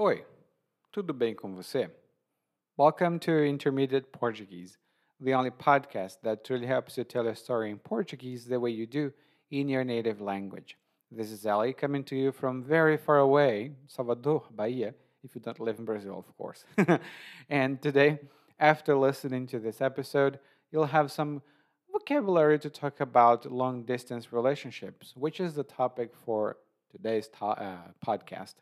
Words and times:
Oi, 0.00 0.24
tudo 0.92 1.12
bem 1.12 1.34
com 1.34 1.56
você? 1.56 1.90
Welcome 2.76 3.18
to 3.18 3.44
Intermediate 3.44 4.12
Portuguese, 4.12 4.78
the 5.20 5.34
only 5.34 5.50
podcast 5.50 6.20
that 6.22 6.44
truly 6.44 6.66
helps 6.68 6.96
you 6.96 7.02
tell 7.02 7.26
a 7.26 7.34
story 7.34 7.72
in 7.72 7.80
Portuguese 7.80 8.46
the 8.46 8.60
way 8.60 8.70
you 8.70 8.86
do 8.86 9.12
in 9.50 9.68
your 9.68 9.82
native 9.82 10.20
language. 10.20 10.76
This 11.10 11.32
is 11.32 11.44
Ali 11.44 11.72
coming 11.72 12.04
to 12.04 12.14
you 12.14 12.30
from 12.30 12.62
very 12.62 12.96
far 12.96 13.18
away, 13.18 13.72
Salvador, 13.88 14.44
Bahia, 14.52 14.94
if 15.24 15.34
you 15.34 15.40
don't 15.40 15.58
live 15.58 15.80
in 15.80 15.84
Brazil, 15.84 16.16
of 16.16 16.36
course. 16.36 16.64
and 17.50 17.82
today, 17.82 18.20
after 18.60 18.96
listening 18.96 19.48
to 19.48 19.58
this 19.58 19.80
episode, 19.80 20.38
you'll 20.70 20.86
have 20.86 21.10
some 21.10 21.42
vocabulary 21.90 22.60
to 22.60 22.70
talk 22.70 23.00
about 23.00 23.50
long 23.50 23.82
distance 23.82 24.32
relationships, 24.32 25.14
which 25.16 25.40
is 25.40 25.54
the 25.54 25.64
topic 25.64 26.14
for 26.14 26.56
today's 26.88 27.26
to- 27.40 27.44
uh, 27.46 27.78
podcast. 28.06 28.54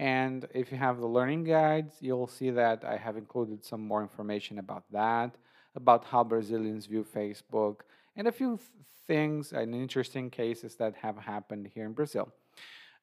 And 0.00 0.46
if 0.54 0.72
you 0.72 0.78
have 0.78 0.98
the 0.98 1.06
learning 1.06 1.44
guides, 1.44 1.96
you'll 2.00 2.26
see 2.26 2.48
that 2.48 2.86
I 2.86 2.96
have 2.96 3.18
included 3.18 3.62
some 3.62 3.86
more 3.86 4.00
information 4.00 4.58
about 4.58 4.84
that, 4.92 5.36
about 5.74 6.06
how 6.06 6.24
Brazilians 6.24 6.86
view 6.86 7.04
Facebook, 7.04 7.80
and 8.16 8.26
a 8.26 8.32
few 8.32 8.56
th- 8.56 8.68
things 9.06 9.52
and 9.52 9.74
interesting 9.74 10.30
cases 10.30 10.76
that 10.76 10.94
have 11.02 11.18
happened 11.18 11.68
here 11.74 11.84
in 11.84 11.92
Brazil. 11.92 12.32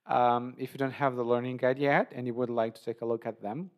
Um, 0.08 0.56
if 0.58 0.74
you 0.74 0.80
don't 0.80 1.00
have 1.04 1.16
the 1.16 1.24
learning 1.24 1.58
guide 1.58 1.78
yet 1.78 2.12
and 2.16 2.26
you 2.26 2.34
would 2.34 2.50
like 2.50 2.74
to 2.74 2.84
take 2.84 3.02
a 3.02 3.06
look 3.06 3.28
at 3.28 3.44
them, 3.44 3.70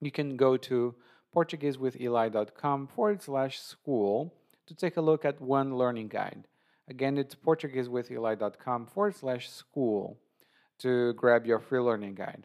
you 0.00 0.10
can 0.10 0.36
go 0.36 0.56
to 0.56 0.92
PortugueseWithEli.com 1.36 2.88
forward 2.88 3.22
slash 3.22 3.60
school 3.60 4.34
to 4.66 4.74
take 4.74 4.96
a 4.96 5.00
look 5.00 5.24
at 5.24 5.40
one 5.40 5.78
learning 5.78 6.08
guide. 6.08 6.48
Again, 6.88 7.16
it's 7.16 7.36
PortugueseWithEli.com 7.36 8.86
forward 8.86 9.14
slash 9.14 9.48
school 9.50 10.18
to 10.80 11.12
grab 11.12 11.46
your 11.46 11.60
free 11.60 11.78
learning 11.78 12.16
guide. 12.16 12.44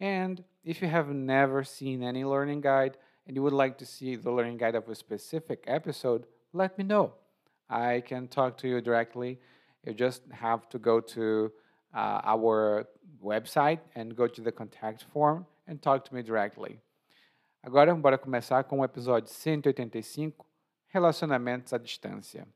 And 0.00 0.42
if 0.64 0.80
you 0.80 0.88
have 0.88 1.08
never 1.08 1.62
seen 1.62 2.02
any 2.02 2.24
learning 2.24 2.62
guide 2.62 2.96
and 3.26 3.36
you 3.36 3.42
would 3.42 3.52
like 3.52 3.78
to 3.78 3.86
see 3.86 4.16
the 4.16 4.30
learning 4.30 4.56
guide 4.56 4.74
of 4.74 4.88
a 4.88 4.94
specific 4.94 5.64
episode, 5.66 6.26
let 6.52 6.76
me 6.78 6.84
know. 6.84 7.12
I 7.68 8.02
can 8.06 8.26
talk 8.26 8.56
to 8.58 8.68
you 8.68 8.80
directly. 8.80 9.38
You 9.84 9.94
just 9.94 10.22
have 10.32 10.68
to 10.70 10.78
go 10.78 11.00
to 11.00 11.52
uh, 11.94 12.20
our 12.24 12.86
website 13.22 13.80
and 13.94 14.16
go 14.16 14.26
to 14.26 14.40
the 14.40 14.52
contact 14.52 15.04
form 15.12 15.46
and 15.66 15.80
talk 15.80 16.04
to 16.06 16.14
me 16.14 16.22
directly. 16.22 16.80
Agora, 17.62 17.94
bora 17.94 18.16
começar 18.16 18.64
com 18.64 18.80
o 18.80 18.84
episódio 18.84 19.28
185, 19.28 20.46
Relacionamentos 20.88 21.74
à 21.74 21.78
Distância. 21.78 22.48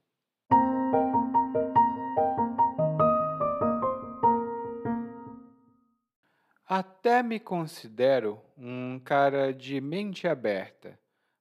Até 6.76 7.22
me 7.22 7.38
considero 7.38 8.42
um 8.58 8.98
cara 8.98 9.54
de 9.54 9.80
mente 9.80 10.26
aberta, 10.26 10.98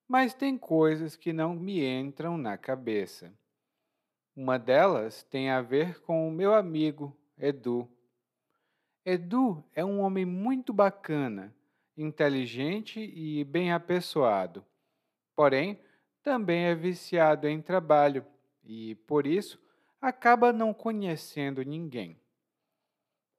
mas 0.08 0.32
tem 0.32 0.56
coisas 0.56 1.16
que 1.16 1.34
não 1.34 1.56
me 1.56 1.84
entram 1.84 2.38
na 2.38 2.56
cabeça. 2.56 3.34
Uma 4.36 4.60
delas 4.60 5.24
tem 5.24 5.50
a 5.50 5.60
ver 5.60 6.00
com 6.02 6.28
o 6.28 6.32
meu 6.32 6.54
amigo, 6.54 7.18
Edu. 7.36 7.90
Edu 9.04 9.66
é 9.74 9.84
um 9.84 10.02
homem 10.02 10.24
muito 10.24 10.72
bacana, 10.72 11.52
inteligente 11.98 13.00
e 13.00 13.44
bem 13.44 13.74
apessoado. 13.74 14.64
Porém, 15.36 15.80
também 16.22 16.66
é 16.66 16.76
viciado 16.76 17.48
em 17.48 17.60
trabalho 17.60 18.24
e, 18.64 18.94
por 19.08 19.26
isso, 19.26 19.60
acaba 20.00 20.54
não 20.54 20.76
conhecendo 20.76 21.64
ninguém. 21.64 22.23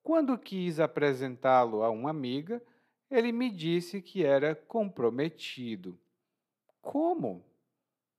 Quando 0.05 0.37
quis 0.37 0.79
apresentá-lo 0.79 1.83
a 1.83 1.89
uma 1.89 2.11
amiga, 2.11 2.63
ele 3.11 3.33
me 3.33 3.51
disse 3.51 4.03
que 4.03 4.23
era 4.23 4.55
comprometido. 4.55 5.99
Como? 6.83 7.43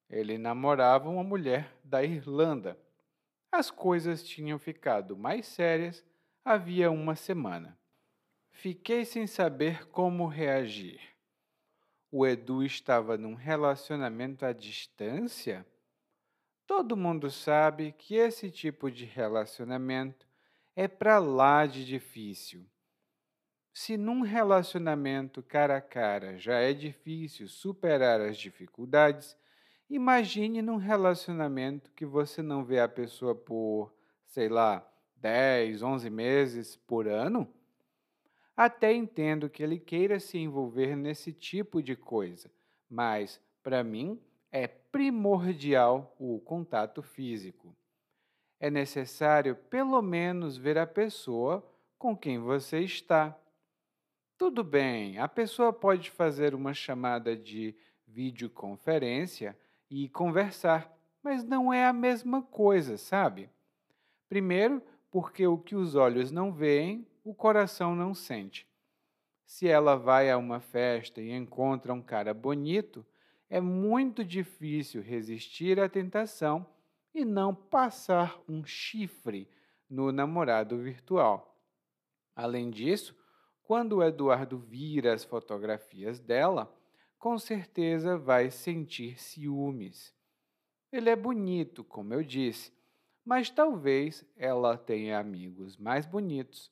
Ele 0.09 0.39
namorava 0.39 1.07
uma 1.07 1.23
mulher 1.23 1.71
da 1.83 2.03
Irlanda. 2.03 2.75
As 3.51 3.69
coisas 3.69 4.23
tinham 4.23 4.57
ficado 4.57 5.15
mais 5.15 5.45
sérias 5.45 6.03
havia 6.43 6.89
uma 6.89 7.15
semana. 7.15 7.77
Fiquei 8.51 9.05
sem 9.05 9.27
saber 9.27 9.87
como 9.89 10.27
reagir. 10.27 10.99
O 12.11 12.25
Edu 12.25 12.63
estava 12.63 13.15
num 13.15 13.35
relacionamento 13.35 14.43
à 14.43 14.53
distância? 14.53 15.63
Todo 16.65 16.97
mundo 16.97 17.29
sabe 17.29 17.91
que 17.91 18.15
esse 18.15 18.49
tipo 18.49 18.89
de 18.89 19.05
relacionamento 19.05 20.24
é 20.75 20.87
para 20.87 21.19
lá 21.19 21.65
de 21.65 21.85
difícil. 21.85 22.65
Se 23.73 23.97
num 23.97 24.21
relacionamento 24.21 25.41
cara 25.41 25.77
a 25.77 25.81
cara 25.81 26.37
já 26.37 26.59
é 26.59 26.73
difícil 26.73 27.47
superar 27.47 28.19
as 28.21 28.37
dificuldades, 28.37 29.37
imagine 29.89 30.61
num 30.61 30.77
relacionamento 30.77 31.91
que 31.91 32.05
você 32.05 32.41
não 32.41 32.63
vê 32.63 32.79
a 32.79 32.89
pessoa 32.89 33.35
por, 33.35 33.93
sei 34.25 34.49
lá, 34.49 34.85
10, 35.17 35.81
11 35.81 36.09
meses 36.09 36.75
por 36.75 37.07
ano. 37.07 37.51
Até 38.55 38.93
entendo 38.93 39.49
que 39.49 39.63
ele 39.63 39.79
queira 39.79 40.19
se 40.19 40.37
envolver 40.37 40.95
nesse 40.95 41.33
tipo 41.33 41.81
de 41.81 41.95
coisa, 41.95 42.49
mas, 42.89 43.41
para 43.61 43.83
mim, 43.83 44.21
é 44.51 44.67
primordial 44.67 46.15
o 46.17 46.39
contato 46.39 47.01
físico. 47.01 47.75
É 48.59 48.69
necessário, 48.69 49.55
pelo 49.55 50.01
menos, 50.01 50.57
ver 50.57 50.77
a 50.77 50.87
pessoa 50.87 51.65
com 51.97 52.15
quem 52.15 52.39
você 52.39 52.79
está. 52.79 53.37
Tudo 54.37 54.63
bem, 54.63 55.17
a 55.17 55.27
pessoa 55.27 55.71
pode 55.71 56.09
fazer 56.11 56.53
uma 56.53 56.73
chamada 56.73 57.35
de 57.35 57.75
videoconferência 58.07 59.57
e 59.89 60.09
conversar, 60.09 60.91
mas 61.23 61.43
não 61.43 61.73
é 61.73 61.85
a 61.85 61.93
mesma 61.93 62.41
coisa, 62.41 62.97
sabe? 62.97 63.49
Primeiro, 64.27 64.81
porque 65.09 65.47
o 65.47 65.57
que 65.57 65.75
os 65.75 65.95
olhos 65.95 66.31
não 66.31 66.51
veem, 66.51 67.07
o 67.23 67.33
coração 67.33 67.95
não 67.95 68.13
sente. 68.13 68.67
Se 69.45 69.67
ela 69.67 69.95
vai 69.95 70.29
a 70.29 70.37
uma 70.37 70.59
festa 70.59 71.21
e 71.21 71.31
encontra 71.31 71.93
um 71.93 72.01
cara 72.01 72.33
bonito, 72.33 73.05
é 73.49 73.61
muito 73.61 74.23
difícil 74.23 75.01
resistir 75.01 75.79
à 75.79 75.87
tentação 75.87 76.65
e 77.15 77.23
não 77.23 77.55
passar 77.55 78.37
um 78.45 78.65
chifre 78.65 79.49
no 79.89 80.11
namorado 80.11 80.77
virtual. 80.77 81.57
Além 82.35 82.69
disso, 82.69 83.15
quando 83.63 83.93
o 83.93 84.03
Eduardo 84.03 84.59
vira 84.59 85.13
as 85.13 85.23
fotografias 85.23 86.19
dela, 86.19 86.69
com 87.17 87.39
certeza 87.39 88.17
vai 88.17 88.51
sentir 88.51 89.17
ciúmes. 89.17 90.13
Ele 90.91 91.09
é 91.09 91.15
bonito, 91.15 91.85
como 91.85 92.13
eu 92.13 92.21
disse, 92.21 92.73
mas 93.23 93.49
talvez 93.49 94.25
ela 94.35 94.77
tenha 94.77 95.17
amigos 95.17 95.77
mais 95.77 96.05
bonitos. 96.05 96.69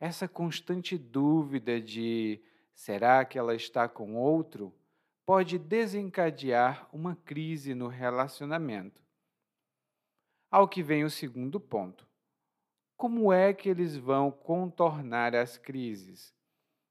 Essa 0.00 0.26
constante 0.26 0.96
dúvida 0.96 1.78
de 1.78 2.42
será 2.74 3.22
que 3.26 3.38
ela 3.38 3.54
está 3.54 3.86
com 3.86 4.16
outro 4.16 4.74
pode 5.26 5.58
desencadear 5.58 6.88
uma 6.90 7.14
crise 7.14 7.74
no 7.74 7.86
relacionamento. 7.86 9.01
Ao 10.52 10.68
que 10.68 10.82
vem 10.82 11.02
o 11.02 11.08
segundo 11.08 11.58
ponto. 11.58 12.06
Como 12.94 13.32
é 13.32 13.54
que 13.54 13.70
eles 13.70 13.96
vão 13.96 14.30
contornar 14.30 15.34
as 15.34 15.56
crises? 15.56 16.34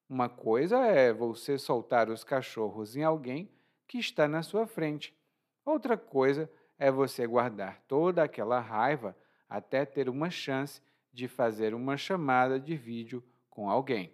Uma 0.09 0.27
coisa 0.27 0.79
é 0.87 1.13
você 1.13 1.59
soltar 1.59 2.09
os 2.09 2.23
cachorros 2.23 2.95
em 2.95 3.03
alguém 3.03 3.51
que 3.87 3.99
está 3.99 4.27
na 4.27 4.41
sua 4.41 4.65
frente. 4.65 5.15
Outra 5.63 5.95
coisa 5.95 6.49
é 6.79 6.89
você 6.89 7.27
guardar 7.27 7.79
toda 7.87 8.23
aquela 8.23 8.59
raiva 8.59 9.15
até 9.47 9.85
ter 9.85 10.09
uma 10.09 10.31
chance 10.31 10.81
de 11.13 11.27
fazer 11.27 11.75
uma 11.75 11.97
chamada 11.97 12.59
de 12.59 12.75
vídeo 12.75 13.23
com 13.47 13.69
alguém. 13.69 14.11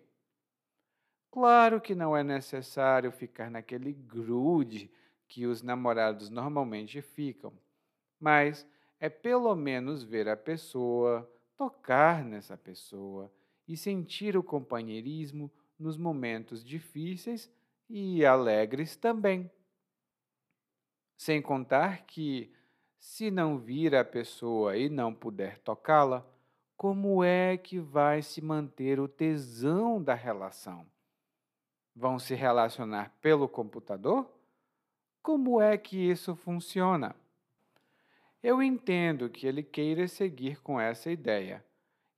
Claro 1.31 1.79
que 1.79 1.95
não 1.95 2.17
é 2.17 2.21
necessário 2.21 3.13
ficar 3.13 3.49
naquele 3.49 3.93
grude 3.93 4.91
que 5.25 5.45
os 5.45 5.61
namorados 5.61 6.29
normalmente 6.29 7.01
ficam, 7.01 7.53
mas 8.19 8.67
é 8.99 9.09
pelo 9.09 9.55
menos 9.55 10.03
ver 10.03 10.27
a 10.27 10.35
pessoa, 10.35 11.29
tocar 11.55 12.23
nessa 12.23 12.57
pessoa 12.57 13.31
e 13.67 13.75
sentir 13.75 14.37
o 14.37 14.43
companheirismo 14.43 15.51
nos 15.77 15.97
momentos 15.97 16.63
difíceis 16.63 17.51
e 17.89 18.25
alegres 18.25 18.95
também. 18.95 19.49
Sem 21.17 21.41
contar 21.41 22.05
que, 22.05 22.53
se 22.99 23.31
não 23.31 23.57
vir 23.57 23.95
a 23.95 24.03
pessoa 24.03 24.77
e 24.77 24.89
não 24.89 25.13
puder 25.13 25.59
tocá-la, 25.59 26.25
como 26.75 27.23
é 27.23 27.57
que 27.57 27.79
vai 27.79 28.21
se 28.21 28.39
manter 28.41 28.99
o 28.99 29.07
tesão 29.07 30.01
da 30.01 30.13
relação? 30.13 30.85
Vão 31.95 32.19
se 32.19 32.35
relacionar 32.35 33.11
pelo 33.19 33.49
computador? 33.49 34.31
Como 35.23 35.59
é 35.59 35.75
que 35.77 35.97
isso 35.97 36.35
funciona? 36.35 37.15
Eu 38.43 38.61
entendo 38.61 39.29
que 39.29 39.47
ele 39.47 39.63
queira 39.63 40.07
seguir 40.07 40.61
com 40.61 40.79
essa 40.79 41.09
ideia 41.09 41.65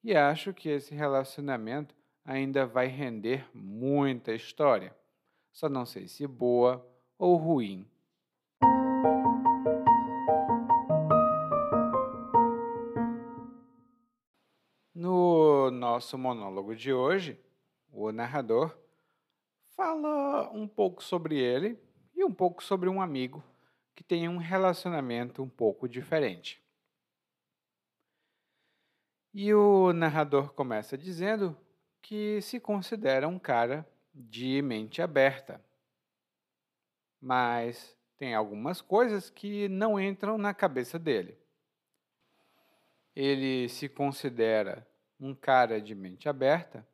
e 0.03 0.13
acho 0.15 0.53
que 0.53 0.67
esse 0.67 0.93
relacionamento 0.93 1.95
ainda 2.25 2.65
vai 2.65 2.87
render 2.87 3.47
muita 3.53 4.33
história. 4.33 4.93
Só 5.51 5.69
não 5.69 5.85
sei 5.85 6.07
se 6.07 6.27
boa 6.27 6.85
ou 7.17 7.37
ruim. 7.37 7.89
No 14.93 15.71
nosso 15.71 16.17
monólogo 16.17 16.75
de 16.75 16.91
hoje, 16.91 17.39
o 17.93 18.11
narrador 18.11 18.77
fala 19.73 20.51
um 20.51 20.67
pouco 20.67 21.01
sobre 21.01 21.39
ele 21.39 21.79
e 22.13 22.25
um 22.25 22.33
pouco 22.33 22.61
sobre 22.61 22.89
um 22.89 23.01
amigo 23.01 23.41
que 23.99 24.03
tem 24.05 24.29
um 24.29 24.37
relacionamento 24.37 25.43
um 25.43 25.49
pouco 25.49 25.85
diferente. 25.85 26.63
E 29.33 29.53
o 29.53 29.91
narrador 29.91 30.53
começa 30.53 30.97
dizendo 30.97 31.53
que 32.01 32.39
se 32.41 32.61
considera 32.61 33.27
um 33.27 33.37
cara 33.37 33.85
de 34.15 34.61
mente 34.61 35.01
aberta. 35.01 35.61
Mas 37.19 37.93
tem 38.17 38.33
algumas 38.33 38.79
coisas 38.79 39.29
que 39.29 39.67
não 39.67 39.99
entram 39.99 40.37
na 40.37 40.53
cabeça 40.53 40.97
dele. 40.97 41.37
Ele 43.13 43.67
se 43.67 43.89
considera 43.89 44.87
um 45.19 45.35
cara 45.35 45.81
de 45.81 45.93
mente 45.93 46.29
aberta, 46.29 46.87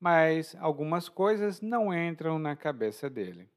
mas 0.00 0.56
algumas 0.60 1.10
coisas 1.10 1.60
não 1.60 1.92
entram 1.92 2.38
na 2.38 2.56
cabeça 2.56 3.10
dele. 3.10 3.50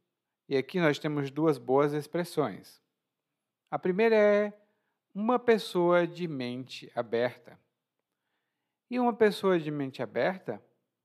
E 0.48 0.56
aqui 0.56 0.80
nós 0.80 1.00
temos 1.00 1.32
duas 1.32 1.58
boas 1.58 1.94
expressões. 1.94 2.82
A 3.72 3.80
primeira 3.80 4.16
é 4.16 4.54
uma 5.14 5.40
pessoa 5.40 6.06
de 6.06 6.28
mente 6.28 6.92
aberta. 6.94 7.60
E 8.90 9.00
uma 9.00 9.14
pessoa 9.14 9.60
de 9.60 9.72
mente 9.72 10.04
aberta 10.04 10.62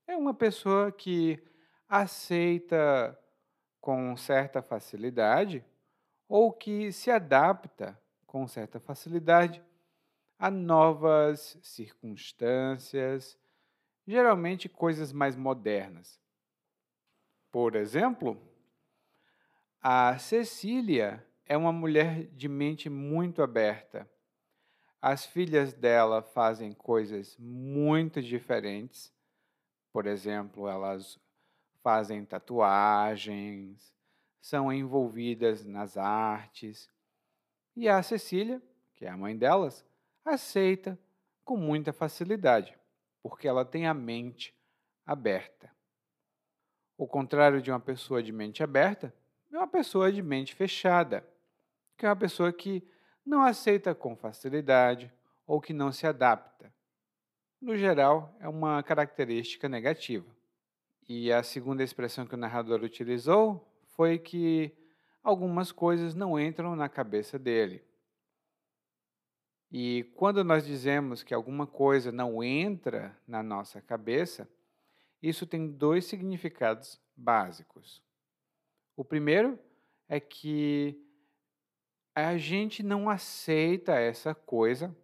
é 0.06 0.16
uma 0.16 0.34
pessoa 0.34 0.92
que 0.92 1.42
aceita 1.88 3.18
com 3.80 4.14
certa 4.16 4.60
facilidade 4.60 5.64
ou 6.28 6.52
que 6.52 6.92
se 6.92 7.10
adapta 7.10 7.98
com 8.26 8.46
certa 8.46 8.78
facilidade 8.78 9.62
a 10.38 10.50
novas 10.50 11.58
circunstâncias, 11.62 13.38
geralmente 14.06 14.68
coisas 14.68 15.12
mais 15.12 15.34
modernas. 15.34 16.20
Por 17.50 17.74
exemplo, 17.74 18.40
a 19.80 20.18
Cecília 20.18 21.26
é 21.46 21.56
uma 21.56 21.72
mulher 21.72 22.26
de 22.26 22.48
mente 22.48 22.88
muito 22.88 23.42
aberta 23.42 24.08
as 25.00 25.24
filhas 25.24 25.72
dela 25.72 26.20
fazem 26.20 26.74
coisas 26.74 27.34
muito 27.38 28.20
diferentes. 28.20 29.12
Por 29.92 30.06
exemplo, 30.06 30.68
elas 30.68 31.18
fazem 31.82 32.24
tatuagens, 32.24 33.94
são 34.40 34.70
envolvidas 34.70 35.64
nas 35.64 35.96
artes. 35.96 36.88
E 37.74 37.88
a 37.88 38.02
Cecília, 38.02 38.60
que 38.94 39.06
é 39.06 39.08
a 39.08 39.16
mãe 39.16 39.36
delas, 39.36 39.84
aceita 40.22 40.98
com 41.44 41.56
muita 41.56 41.92
facilidade, 41.92 42.78
porque 43.22 43.48
ela 43.48 43.64
tem 43.64 43.86
a 43.86 43.94
mente 43.94 44.54
aberta. 45.06 45.74
O 46.98 47.08
contrário 47.08 47.62
de 47.62 47.70
uma 47.70 47.80
pessoa 47.80 48.22
de 48.22 48.30
mente 48.30 48.62
aberta 48.62 49.14
uma 49.60 49.68
pessoa 49.68 50.10
de 50.10 50.22
mente 50.22 50.54
fechada, 50.54 51.22
que 51.98 52.06
é 52.06 52.08
uma 52.08 52.16
pessoa 52.16 52.50
que 52.50 52.82
não 53.24 53.42
aceita 53.42 53.94
com 53.94 54.16
facilidade 54.16 55.12
ou 55.46 55.60
que 55.60 55.74
não 55.74 55.92
se 55.92 56.06
adapta. 56.06 56.72
No 57.60 57.76
geral, 57.76 58.34
é 58.40 58.48
uma 58.48 58.82
característica 58.82 59.68
negativa. 59.68 60.26
E 61.06 61.30
a 61.30 61.42
segunda 61.42 61.82
expressão 61.82 62.26
que 62.26 62.34
o 62.34 62.38
narrador 62.38 62.82
utilizou 62.82 63.70
foi 63.88 64.18
que 64.18 64.74
algumas 65.22 65.70
coisas 65.70 66.14
não 66.14 66.40
entram 66.40 66.74
na 66.74 66.88
cabeça 66.88 67.38
dele. 67.38 67.84
E 69.70 70.10
quando 70.16 70.42
nós 70.42 70.64
dizemos 70.64 71.22
que 71.22 71.34
alguma 71.34 71.66
coisa 71.66 72.10
não 72.10 72.42
entra 72.42 73.14
na 73.28 73.42
nossa 73.42 73.78
cabeça, 73.82 74.48
isso 75.22 75.46
tem 75.46 75.70
dois 75.70 76.06
significados 76.06 76.98
básicos. 77.14 78.02
O 79.00 79.04
primeiro 79.04 79.58
é 80.10 80.20
que 80.20 80.94
a 82.14 82.36
gente 82.36 82.82
não 82.82 83.08
aceita 83.08 83.94
essa 83.94 84.34
coisa, 84.34 84.94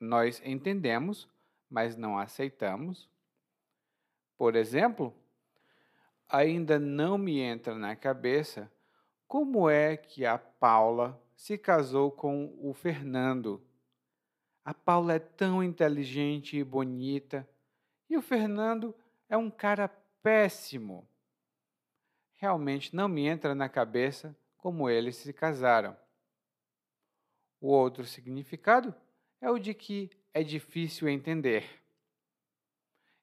nós 0.00 0.40
entendemos, 0.42 1.28
mas 1.68 1.94
não 1.94 2.18
aceitamos. 2.18 3.10
Por 4.34 4.56
exemplo, 4.56 5.14
ainda 6.26 6.78
não 6.78 7.18
me 7.18 7.38
entra 7.38 7.74
na 7.74 7.94
cabeça 7.94 8.72
como 9.28 9.68
é 9.68 9.94
que 9.94 10.24
a 10.24 10.38
Paula 10.38 11.22
se 11.36 11.58
casou 11.58 12.10
com 12.10 12.58
o 12.62 12.72
Fernando. 12.72 13.62
A 14.64 14.72
Paula 14.72 15.12
é 15.12 15.18
tão 15.18 15.62
inteligente 15.62 16.56
e 16.56 16.64
bonita, 16.64 17.46
e 18.08 18.16
o 18.16 18.22
Fernando 18.22 18.94
é 19.28 19.36
um 19.36 19.50
cara 19.50 19.86
péssimo. 20.22 21.06
Realmente 22.42 22.92
não 22.92 23.06
me 23.06 23.24
entra 23.24 23.54
na 23.54 23.68
cabeça 23.68 24.36
como 24.58 24.90
eles 24.90 25.14
se 25.14 25.32
casaram. 25.32 25.96
O 27.60 27.68
outro 27.68 28.04
significado 28.04 28.92
é 29.40 29.48
o 29.48 29.60
de 29.60 29.72
que 29.72 30.10
é 30.34 30.42
difícil 30.42 31.08
entender. 31.08 31.64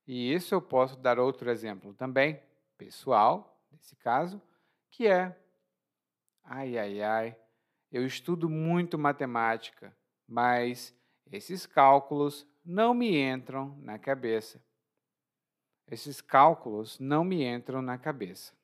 E 0.07 0.33
isso 0.33 0.55
eu 0.55 0.61
posso 0.61 0.95
dar 0.95 1.19
outro 1.19 1.51
exemplo 1.51 1.93
também, 1.93 2.41
pessoal, 2.77 3.61
nesse 3.69 3.93
caso, 3.97 4.41
que 4.89 5.05
é: 5.05 5.37
ai, 6.41 6.77
ai, 6.77 7.01
ai, 7.01 7.37
eu 7.91 8.05
estudo 8.05 8.49
muito 8.49 8.97
matemática, 8.97 9.93
mas 10.25 10.97
esses 11.29 11.65
cálculos 11.65 12.47
não 12.63 12.93
me 12.93 13.17
entram 13.17 13.77
na 13.81 13.99
cabeça. 13.99 14.63
Esses 15.85 16.21
cálculos 16.21 16.97
não 16.97 17.25
me 17.25 17.43
entram 17.43 17.81
na 17.81 17.97
cabeça. 17.97 18.57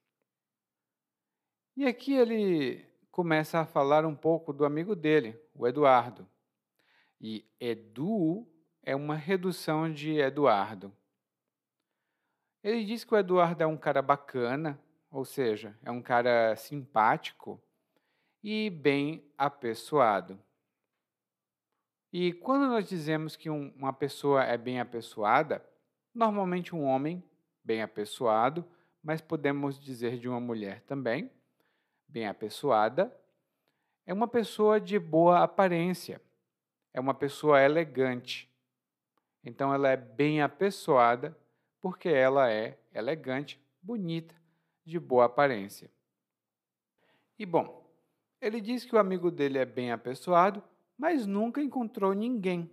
E 1.78 1.86
aqui 1.86 2.14
ele 2.14 2.86
começa 3.12 3.60
a 3.60 3.66
falar 3.66 4.06
um 4.06 4.16
pouco 4.16 4.54
do 4.54 4.64
amigo 4.64 4.96
dele, 4.96 5.38
o 5.54 5.68
Eduardo. 5.68 6.26
E 7.20 7.46
Edu 7.60 8.48
é 8.82 8.96
uma 8.96 9.16
redução 9.18 9.92
de 9.92 10.18
Eduardo. 10.18 10.96
Ele 12.64 12.86
diz 12.86 13.04
que 13.04 13.14
o 13.14 13.18
Eduardo 13.18 13.62
é 13.62 13.68
um 13.68 13.76
cara 13.76 14.02
bacana, 14.02 14.82
ou 15.12 15.26
seja, 15.26 15.78
é 15.84 15.92
um 15.92 16.02
cara 16.02 16.56
simpático 16.56 17.62
e 18.42 18.70
bem 18.70 19.30
apessoado. 19.38 20.40
E 22.14 22.32
quando 22.32 22.68
nós 22.68 22.88
dizemos 22.88 23.36
que 23.36 23.50
um, 23.50 23.74
uma 23.76 23.92
pessoa 23.92 24.46
é 24.46 24.58
bem 24.58 24.80
apessoada, 24.80 25.62
normalmente 26.14 26.74
um 26.74 26.86
homem 26.86 27.22
bem 27.62 27.82
apessoado, 27.82 28.64
mas 29.04 29.20
podemos 29.20 29.78
dizer 29.78 30.18
de 30.18 30.30
uma 30.30 30.40
mulher 30.40 30.80
também, 30.84 31.30
bem 32.16 32.28
apessoada, 32.28 33.14
é 34.06 34.14
uma 34.14 34.26
pessoa 34.26 34.80
de 34.80 34.98
boa 34.98 35.44
aparência, 35.44 36.22
é 36.94 37.00
uma 37.02 37.14
pessoa 37.14 37.62
elegante. 37.62 38.50
Então, 39.44 39.74
ela 39.74 39.90
é 39.90 39.98
bem 39.98 40.42
apessoada 40.42 41.38
porque 41.82 42.08
ela 42.08 42.50
é 42.50 42.80
elegante, 42.94 43.62
bonita, 43.82 44.34
de 44.86 44.98
boa 44.98 45.26
aparência. 45.26 45.92
E 47.38 47.46
bom, 47.46 47.86
ele 48.40 48.62
diz 48.62 48.86
que 48.86 48.96
o 48.96 49.00
amigo 49.00 49.30
dele 49.30 49.58
é 49.58 49.66
bem 49.66 49.92
apessoado, 49.92 50.64
mas 50.98 51.26
nunca 51.28 51.62
encontrou 51.62 52.14
ninguém. 52.14 52.72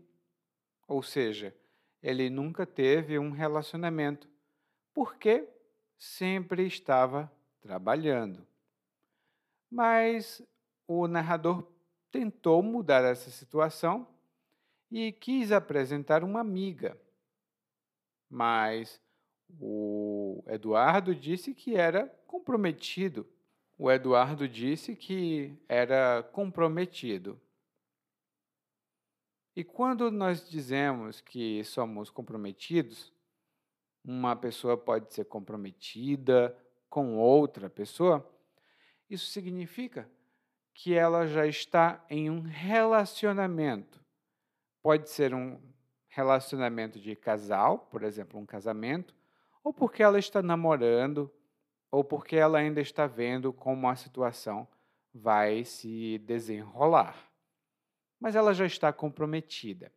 Ou 0.87 1.03
seja, 1.03 1.53
ele 2.01 2.31
nunca 2.31 2.65
teve 2.65 3.19
um 3.19 3.33
relacionamento, 3.33 4.29
porque 4.95 5.49
sempre 5.99 6.65
estava 6.65 7.29
trabalhando. 7.61 8.47
Mas 9.73 10.43
o 10.87 11.09
narrador 11.09 11.67
tentou 12.11 12.63
mudar 12.63 13.03
essa 13.05 13.31
situação 13.31 14.07
e 14.91 15.11
quis 15.11 15.51
apresentar 15.51 16.23
uma 16.23 16.41
amiga. 16.41 16.95
Mas 18.29 19.01
o 19.59 20.45
Eduardo 20.47 21.15
disse 21.15 21.55
que 21.55 21.75
era 21.75 22.07
comprometido. 22.27 23.27
O 23.79 23.91
Eduardo 23.91 24.47
disse 24.47 24.95
que 24.95 25.57
era 25.67 26.23
comprometido. 26.23 27.41
E 29.57 29.65
quando 29.65 30.11
nós 30.11 30.47
dizemos 30.47 31.23
que 31.23 31.65
somos 31.65 32.11
comprometidos, 32.11 33.11
uma 34.05 34.37
pessoa 34.37 34.77
pode 34.77 35.15
ser 35.15 35.25
comprometida 35.25 36.55
com 36.91 37.17
outra 37.17 37.71
pessoa, 37.71 38.31
isso 39.15 39.27
significa 39.27 40.11
que 40.75 40.95
ela 40.95 41.27
já 41.27 41.47
está 41.47 42.05
em 42.09 42.31
um 42.31 42.41
relacionamento. 42.41 44.03
Pode 44.83 45.11
ser 45.11 45.35
um 45.35 45.61
relacionamento 46.09 46.99
de 46.99 47.15
casal, 47.15 47.79
por 47.79 48.03
exemplo, 48.03 48.39
um 48.41 48.47
casamento, 48.47 49.15
ou 49.63 49.73
porque 49.73 50.03
ela 50.03 50.19
está 50.19 50.43
namorando, 50.43 51.33
ou 51.91 52.03
porque 52.03 52.37
ela 52.37 52.59
ainda 52.59 52.81
está 52.81 53.07
vendo 53.07 53.53
como 53.53 53.89
a 53.89 53.95
situação 53.95 54.67
vai 55.13 55.65
se 55.65 56.19
desenrolar. 56.19 57.31
Mas 58.19 58.35
ela 58.35 58.55
já 58.55 58.65
está 58.65 58.93
comprometida. 58.93 59.93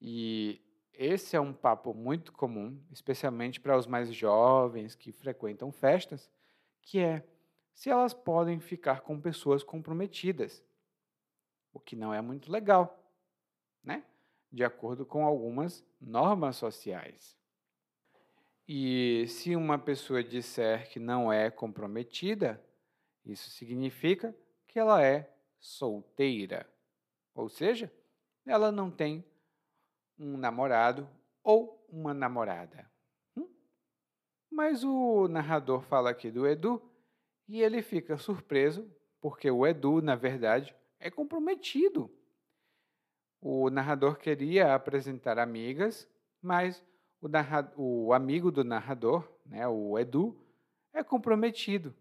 E 0.00 0.60
esse 0.92 1.36
é 1.36 1.40
um 1.40 1.52
papo 1.52 1.94
muito 1.94 2.32
comum, 2.32 2.80
especialmente 2.90 3.60
para 3.60 3.76
os 3.76 3.86
mais 3.86 4.12
jovens 4.14 4.94
que 4.94 5.12
frequentam 5.12 5.72
festas, 5.72 6.30
que 6.88 7.00
é 7.00 7.22
se 7.74 7.90
elas 7.90 8.14
podem 8.14 8.58
ficar 8.58 9.02
com 9.02 9.20
pessoas 9.20 9.62
comprometidas, 9.62 10.64
o 11.70 11.78
que 11.78 11.94
não 11.94 12.14
é 12.14 12.22
muito 12.22 12.50
legal, 12.50 13.06
né? 13.84 14.02
De 14.50 14.64
acordo 14.64 15.04
com 15.04 15.24
algumas 15.24 15.84
normas 16.00 16.56
sociais. 16.56 17.36
E 18.66 19.26
se 19.28 19.54
uma 19.54 19.78
pessoa 19.78 20.24
disser 20.24 20.88
que 20.90 20.98
não 20.98 21.30
é 21.30 21.50
comprometida, 21.50 22.58
isso 23.22 23.50
significa 23.50 24.34
que 24.66 24.78
ela 24.78 25.04
é 25.04 25.30
solteira. 25.60 26.66
Ou 27.34 27.50
seja, 27.50 27.92
ela 28.46 28.72
não 28.72 28.90
tem 28.90 29.22
um 30.18 30.38
namorado 30.38 31.06
ou 31.44 31.86
uma 31.90 32.14
namorada. 32.14 32.90
Mas 34.58 34.82
o 34.82 35.28
narrador 35.28 35.82
fala 35.82 36.10
aqui 36.10 36.32
do 36.32 36.44
Edu 36.44 36.82
e 37.46 37.62
ele 37.62 37.80
fica 37.80 38.18
surpreso 38.18 38.90
porque 39.20 39.48
o 39.48 39.64
Edu, 39.64 40.02
na 40.02 40.16
verdade, 40.16 40.74
é 40.98 41.08
comprometido. 41.12 42.10
O 43.40 43.70
narrador 43.70 44.18
queria 44.18 44.74
apresentar 44.74 45.38
amigas, 45.38 46.08
mas 46.42 46.84
o, 47.22 47.28
o 47.76 48.12
amigo 48.12 48.50
do 48.50 48.64
narrador, 48.64 49.30
né, 49.46 49.68
o 49.68 49.96
Edu, 49.96 50.36
é 50.92 51.04
comprometido. 51.04 51.94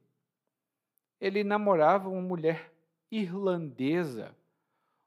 Ele 1.22 1.44
namorava 1.44 2.10
uma 2.10 2.24
mulher 2.24 2.74
irlandesa, 3.12 4.36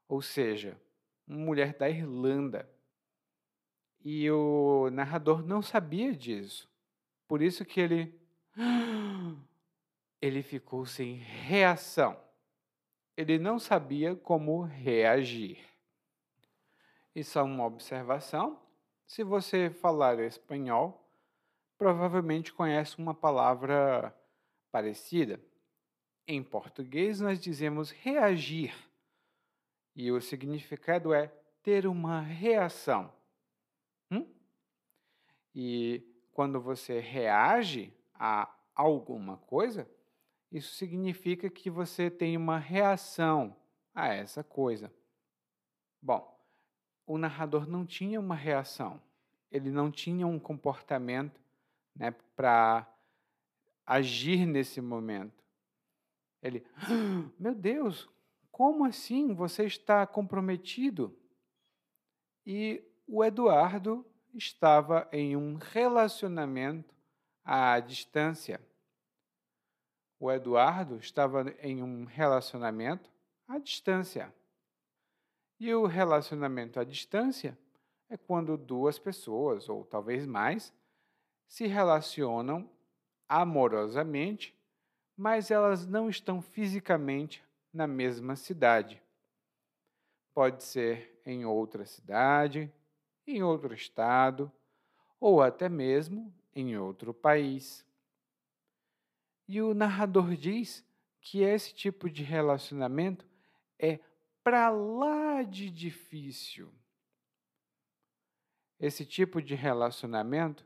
ou 0.07 0.21
seja, 0.21 0.79
uma 1.27 1.39
mulher 1.39 1.73
da 1.73 1.89
Irlanda. 1.89 2.65
E 4.05 4.31
o 4.31 4.89
narrador 4.89 5.45
não 5.45 5.61
sabia 5.61 6.15
disso. 6.15 6.70
Por 7.31 7.41
isso 7.41 7.63
que 7.63 7.79
ele 7.79 8.13
ele 10.21 10.43
ficou 10.43 10.85
sem 10.85 11.13
reação. 11.13 12.21
Ele 13.15 13.39
não 13.39 13.57
sabia 13.57 14.13
como 14.17 14.63
reagir. 14.63 15.57
Isso 17.15 17.39
é 17.39 17.41
uma 17.41 17.65
observação. 17.65 18.61
Se 19.07 19.23
você 19.23 19.69
falar 19.69 20.19
espanhol, 20.19 21.09
provavelmente 21.77 22.51
conhece 22.51 22.97
uma 22.97 23.13
palavra 23.13 24.13
parecida. 24.69 25.39
Em 26.27 26.43
português, 26.43 27.21
nós 27.21 27.39
dizemos 27.39 27.91
reagir. 27.91 28.75
E 29.95 30.11
o 30.11 30.19
significado 30.19 31.13
é 31.13 31.27
ter 31.63 31.87
uma 31.87 32.19
reação. 32.19 33.09
Hum? 34.11 34.27
E 35.55 36.10
quando 36.31 36.59
você 36.59 36.99
reage 36.99 37.93
a 38.15 38.49
alguma 38.73 39.37
coisa, 39.37 39.89
isso 40.51 40.73
significa 40.75 41.49
que 41.49 41.69
você 41.69 42.09
tem 42.09 42.35
uma 42.35 42.57
reação 42.57 43.55
a 43.93 44.07
essa 44.07 44.43
coisa. 44.43 44.93
Bom, 46.01 46.27
o 47.05 47.17
narrador 47.17 47.67
não 47.67 47.85
tinha 47.85 48.19
uma 48.19 48.35
reação, 48.35 49.01
ele 49.51 49.69
não 49.69 49.91
tinha 49.91 50.25
um 50.25 50.39
comportamento 50.39 51.39
né, 51.95 52.11
para 52.35 52.87
agir 53.85 54.45
nesse 54.45 54.81
momento. 54.81 55.43
Ele, 56.41 56.65
ah, 56.75 57.29
meu 57.37 57.53
Deus, 57.53 58.09
como 58.51 58.85
assim 58.85 59.33
você 59.33 59.65
está 59.65 60.05
comprometido? 60.07 61.15
E 62.45 62.83
o 63.07 63.23
Eduardo 63.23 64.05
estava 64.33 65.07
em 65.11 65.35
um 65.35 65.55
relacionamento 65.55 66.93
à 67.43 67.79
distância. 67.79 68.61
O 70.19 70.31
Eduardo 70.31 70.97
estava 70.97 71.49
em 71.61 71.81
um 71.81 72.05
relacionamento 72.05 73.09
à 73.47 73.57
distância. 73.57 74.33
E 75.59 75.73
o 75.73 75.85
relacionamento 75.85 76.79
à 76.79 76.83
distância 76.83 77.57
é 78.09 78.17
quando 78.17 78.57
duas 78.57 78.99
pessoas, 78.99 79.69
ou 79.69 79.85
talvez 79.85 80.25
mais, 80.25 80.73
se 81.47 81.67
relacionam 81.67 82.69
amorosamente, 83.27 84.55
mas 85.15 85.51
elas 85.51 85.85
não 85.85 86.09
estão 86.09 86.41
fisicamente 86.41 87.43
na 87.73 87.87
mesma 87.87 88.35
cidade. 88.35 89.01
Pode 90.33 90.63
ser 90.63 91.21
em 91.25 91.45
outra 91.45 91.85
cidade, 91.85 92.71
em 93.25 93.43
outro 93.43 93.73
estado 93.73 94.51
ou 95.19 95.41
até 95.41 95.69
mesmo 95.69 96.33
em 96.53 96.77
outro 96.77 97.13
país. 97.13 97.85
E 99.47 99.61
o 99.61 99.73
narrador 99.73 100.35
diz 100.35 100.85
que 101.19 101.41
esse 101.41 101.73
tipo 101.73 102.09
de 102.09 102.23
relacionamento 102.23 103.25
é 103.77 103.99
para 104.43 104.69
lá 104.69 105.43
de 105.43 105.69
difícil. 105.69 106.73
Esse 108.79 109.05
tipo 109.05 109.41
de 109.41 109.53
relacionamento 109.53 110.65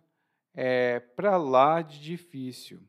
é 0.53 0.99
para 0.99 1.35
lá 1.35 1.81
de 1.81 1.99
difícil. 1.99 2.81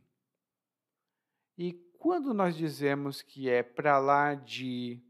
E 1.58 1.72
quando 1.98 2.32
nós 2.32 2.56
dizemos 2.56 3.22
que 3.22 3.48
é 3.48 3.62
para 3.62 3.98
lá 3.98 4.34
de 4.34 5.02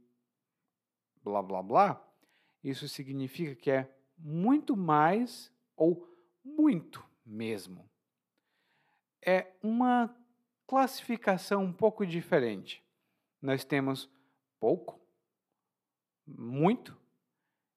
blá 1.23 1.43
blá 1.43 1.63
blá, 1.63 2.09
isso 2.65 2.89
significa 2.89 3.55
que 3.55 3.71
é 3.71 3.96
muito 4.17 4.77
mais 4.77 5.53
ou 5.77 6.09
muito 6.45 7.05
mesmo. 7.25 7.89
É 9.25 9.53
uma 9.63 10.15
classificação 10.67 11.65
um 11.65 11.73
pouco 11.73 12.07
diferente. 12.07 12.83
Nós 13.41 13.65
temos 13.65 14.09
pouco, 14.59 15.01
muito 16.27 16.97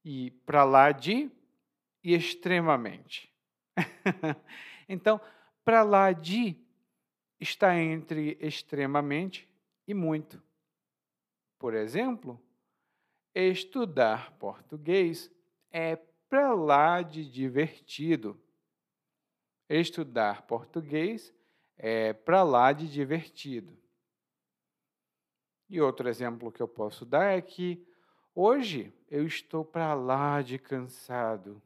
e 0.04 0.32
para 0.46 0.64
lá 0.64 0.92
de 0.92 1.30
e 2.04 2.14
extremamente. 2.14 3.32
então, 4.88 5.20
para 5.64 5.84
lá 5.84 6.12
de 6.12 6.56
está 7.40 7.78
entre 7.78 8.38
extremamente 8.40 9.48
e 9.88 9.94
muito. 9.94 10.42
Por 11.58 11.74
exemplo, 11.74 12.42
estudar 13.34 14.32
português 14.38 15.32
é 15.72 15.98
para 16.30 16.54
lá 16.54 17.02
de 17.02 17.30
divertido. 17.30 18.40
Estudar 19.68 20.44
português 20.44 21.34
é 21.76 22.14
para 22.14 22.44
lá 22.44 22.72
de 22.72 22.88
divertido. 22.88 23.78
E 25.68 25.82
outro 25.82 26.08
exemplo 26.08 26.52
que 26.52 26.62
eu 26.62 26.68
posso 26.68 27.06
dar 27.06 27.38
é 27.38 27.42
que 27.42 27.86
hoje 28.34 28.94
eu 29.10 29.26
estou 29.26 29.64
para 29.64 29.94
lá 29.94 30.42
de 30.42 30.58
cansado. 30.58 31.62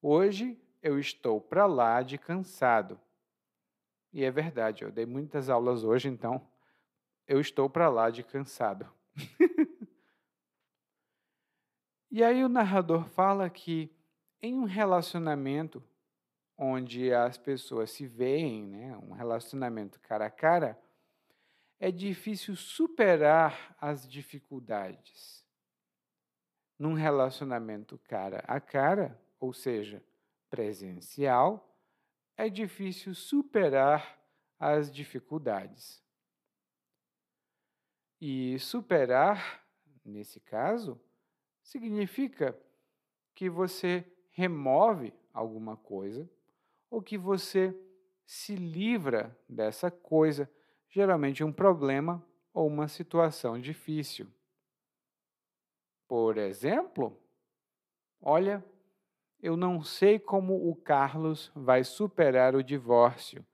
Hoje 0.00 0.60
eu 0.82 0.98
estou 0.98 1.40
para 1.40 1.64
lá 1.66 2.02
de 2.02 2.18
cansado. 2.18 3.00
E 4.12 4.22
é 4.22 4.30
verdade, 4.30 4.84
eu 4.84 4.92
dei 4.92 5.06
muitas 5.06 5.48
aulas 5.48 5.82
hoje, 5.82 6.08
então 6.08 6.46
eu 7.26 7.40
estou 7.40 7.68
para 7.68 7.88
lá 7.88 8.10
de 8.10 8.22
cansado. 8.22 8.86
E 12.16 12.22
aí 12.22 12.44
o 12.44 12.48
narrador 12.48 13.08
fala 13.08 13.50
que 13.50 13.92
em 14.40 14.54
um 14.54 14.66
relacionamento 14.66 15.82
onde 16.56 17.12
as 17.12 17.36
pessoas 17.36 17.90
se 17.90 18.06
veem, 18.06 18.68
né, 18.68 18.96
um 18.98 19.14
relacionamento 19.14 19.98
cara 19.98 20.26
a 20.26 20.30
cara, 20.30 20.80
é 21.76 21.90
difícil 21.90 22.54
superar 22.54 23.76
as 23.80 24.08
dificuldades. 24.08 25.44
Num 26.78 26.94
relacionamento 26.94 27.98
cara 28.04 28.44
a 28.46 28.60
cara, 28.60 29.20
ou 29.40 29.52
seja, 29.52 30.00
presencial, 30.48 31.76
é 32.36 32.48
difícil 32.48 33.12
superar 33.12 34.22
as 34.56 34.88
dificuldades. 34.88 36.00
E 38.20 38.56
superar, 38.60 39.66
nesse 40.04 40.38
caso, 40.38 40.96
significa 41.64 42.56
que 43.34 43.50
você 43.50 44.04
remove 44.30 45.12
alguma 45.32 45.76
coisa 45.76 46.30
ou 46.90 47.02
que 47.02 47.18
você 47.18 47.74
se 48.26 48.54
livra 48.56 49.36
dessa 49.48 49.90
coisa, 49.90 50.50
geralmente 50.88 51.44
um 51.44 51.52
problema 51.52 52.24
ou 52.52 52.68
uma 52.68 52.88
situação 52.88 53.60
difícil. 53.60 54.28
Por 56.08 56.38
exemplo, 56.38 57.18
olha, 58.20 58.64
Eu 59.40 59.56
não 59.56 59.82
sei 59.84 60.18
como 60.18 60.70
o 60.70 60.76
Carlos 60.76 61.52
vai 61.54 61.84
superar 61.84 62.56
o 62.56 62.64
divórcio, 62.64 63.46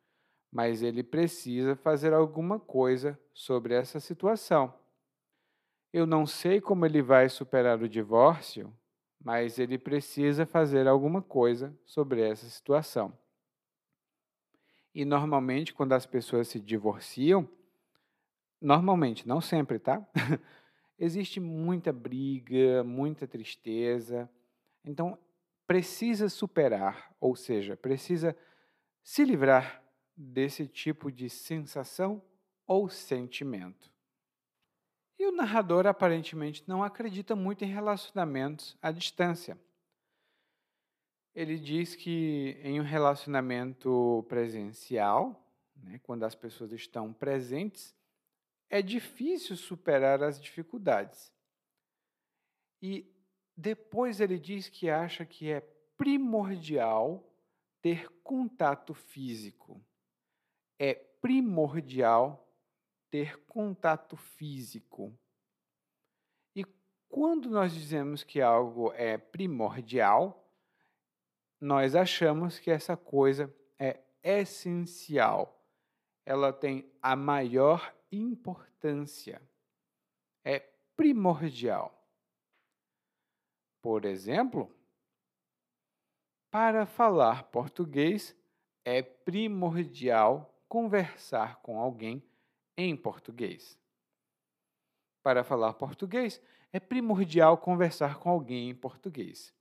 mas 0.53 0.83
ele 0.83 1.03
precisa 1.05 1.77
fazer 1.77 2.15
alguma 2.15 2.61
coisa 2.61 3.21
sobre 3.35 3.75
essa 3.75 4.01
situação. 4.01 4.75
Eu 5.93 6.07
não 6.07 6.25
sei 6.27 6.61
como 6.61 6.87
ele 6.87 7.03
vai 7.03 7.29
superar 7.29 7.83
o 7.83 7.89
divórcio, 7.89 8.73
mas 9.21 9.59
ele 9.59 9.77
precisa 9.77 10.47
fazer 10.47 10.87
alguma 10.87 11.21
coisa 11.21 11.77
sobre 11.85 12.23
essa 12.23 12.47
situação. 12.49 13.13
E 14.95 15.05
normalmente, 15.05 15.75
quando 15.75 15.93
as 15.93 16.07
pessoas 16.07 16.49
se 16.49 16.61
divorciam, 16.61 17.49
normalmente, 18.61 19.27
não 19.27 19.41
sempre, 19.41 19.79
tá? 19.79 20.07
Existe 20.99 21.41
muita 21.41 21.93
briga, 21.93 22.85
muita 22.85 23.27
tristeza. 23.27 24.29
Então, 24.85 25.19
precisa 25.67 26.29
superar, 26.29 27.15
ou 27.21 27.35
seja, 27.35 27.77
precisa 27.77 28.37
se 29.03 29.25
livrar 29.25 29.83
desse 30.17 30.67
tipo 30.67 31.11
de 31.11 31.31
sensação 31.31 32.23
ou 32.67 32.89
sentimento. 32.89 33.90
E 35.21 35.27
o 35.27 35.33
narrador 35.33 35.87
aparentemente 35.87 36.65
não 36.67 36.83
acredita 36.83 37.37
muito 37.37 37.63
em 37.63 37.69
relacionamentos 37.69 38.75
à 38.81 38.91
distância. 38.91 39.61
Ele 41.35 41.59
diz 41.59 41.95
que 41.95 42.59
em 42.63 42.81
um 42.81 42.83
relacionamento 42.83 44.25
presencial, 44.31 45.39
né, 45.77 46.01
quando 46.05 46.25
as 46.25 46.35
pessoas 46.35 46.73
estão 46.73 47.13
presentes, 47.13 47.95
é 48.71 48.81
difícil 48.81 49.57
superar 49.57 50.23
as 50.23 50.41
dificuldades. 50.41 51.31
E 52.81 53.05
depois 53.55 54.23
ele 54.23 54.39
diz 54.39 54.71
que 54.71 54.89
acha 54.89 55.27
que 55.27 55.51
é 55.51 55.61
primordial 55.99 57.31
ter 57.83 58.09
contato 58.23 58.95
físico. 58.95 59.85
É 60.79 60.95
primordial 60.95 62.50
ter 63.11 63.45
contato 63.47 64.17
físico. 64.17 65.13
E 66.55 66.65
quando 67.09 67.51
nós 67.51 67.73
dizemos 67.75 68.23
que 68.23 68.41
algo 68.41 68.93
é 68.93 69.19
primordial, 69.19 70.49
nós 71.61 71.95
achamos 71.95 72.59
que 72.59 72.71
essa 72.71 72.97
coisa 72.97 73.55
é 73.79 74.01
essencial. 74.23 75.63
Ela 76.25 76.53
tem 76.53 76.91
a 77.03 77.17
maior 77.17 77.95
importância. 78.11 79.43
É 80.45 80.61
primordial. 80.97 81.97
Por 83.83 84.05
exemplo, 84.05 84.75
para 86.51 86.85
falar 86.87 87.45
português 87.45 88.37
é 88.85 89.03
primordial 89.03 90.63
conversar 90.69 91.61
com 91.63 91.79
alguém 91.79 92.23
em 92.89 92.97
português. 92.97 93.79
Para 95.23 95.45
falar 95.45 95.75
português, 95.75 96.41
é 96.73 96.81
primordial 96.81 97.59
conversar 97.59 98.19
com 98.19 98.31
alguém 98.31 98.71
em 98.71 98.75
português. 98.75 99.53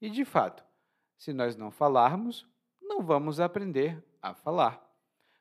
E, 0.00 0.10
de 0.10 0.24
fato, 0.24 0.64
se 1.16 1.32
nós 1.32 1.56
não 1.56 1.70
falarmos, 1.70 2.46
não 2.80 3.02
vamos 3.02 3.40
aprender 3.40 4.02
a 4.20 4.34
falar. 4.34 4.84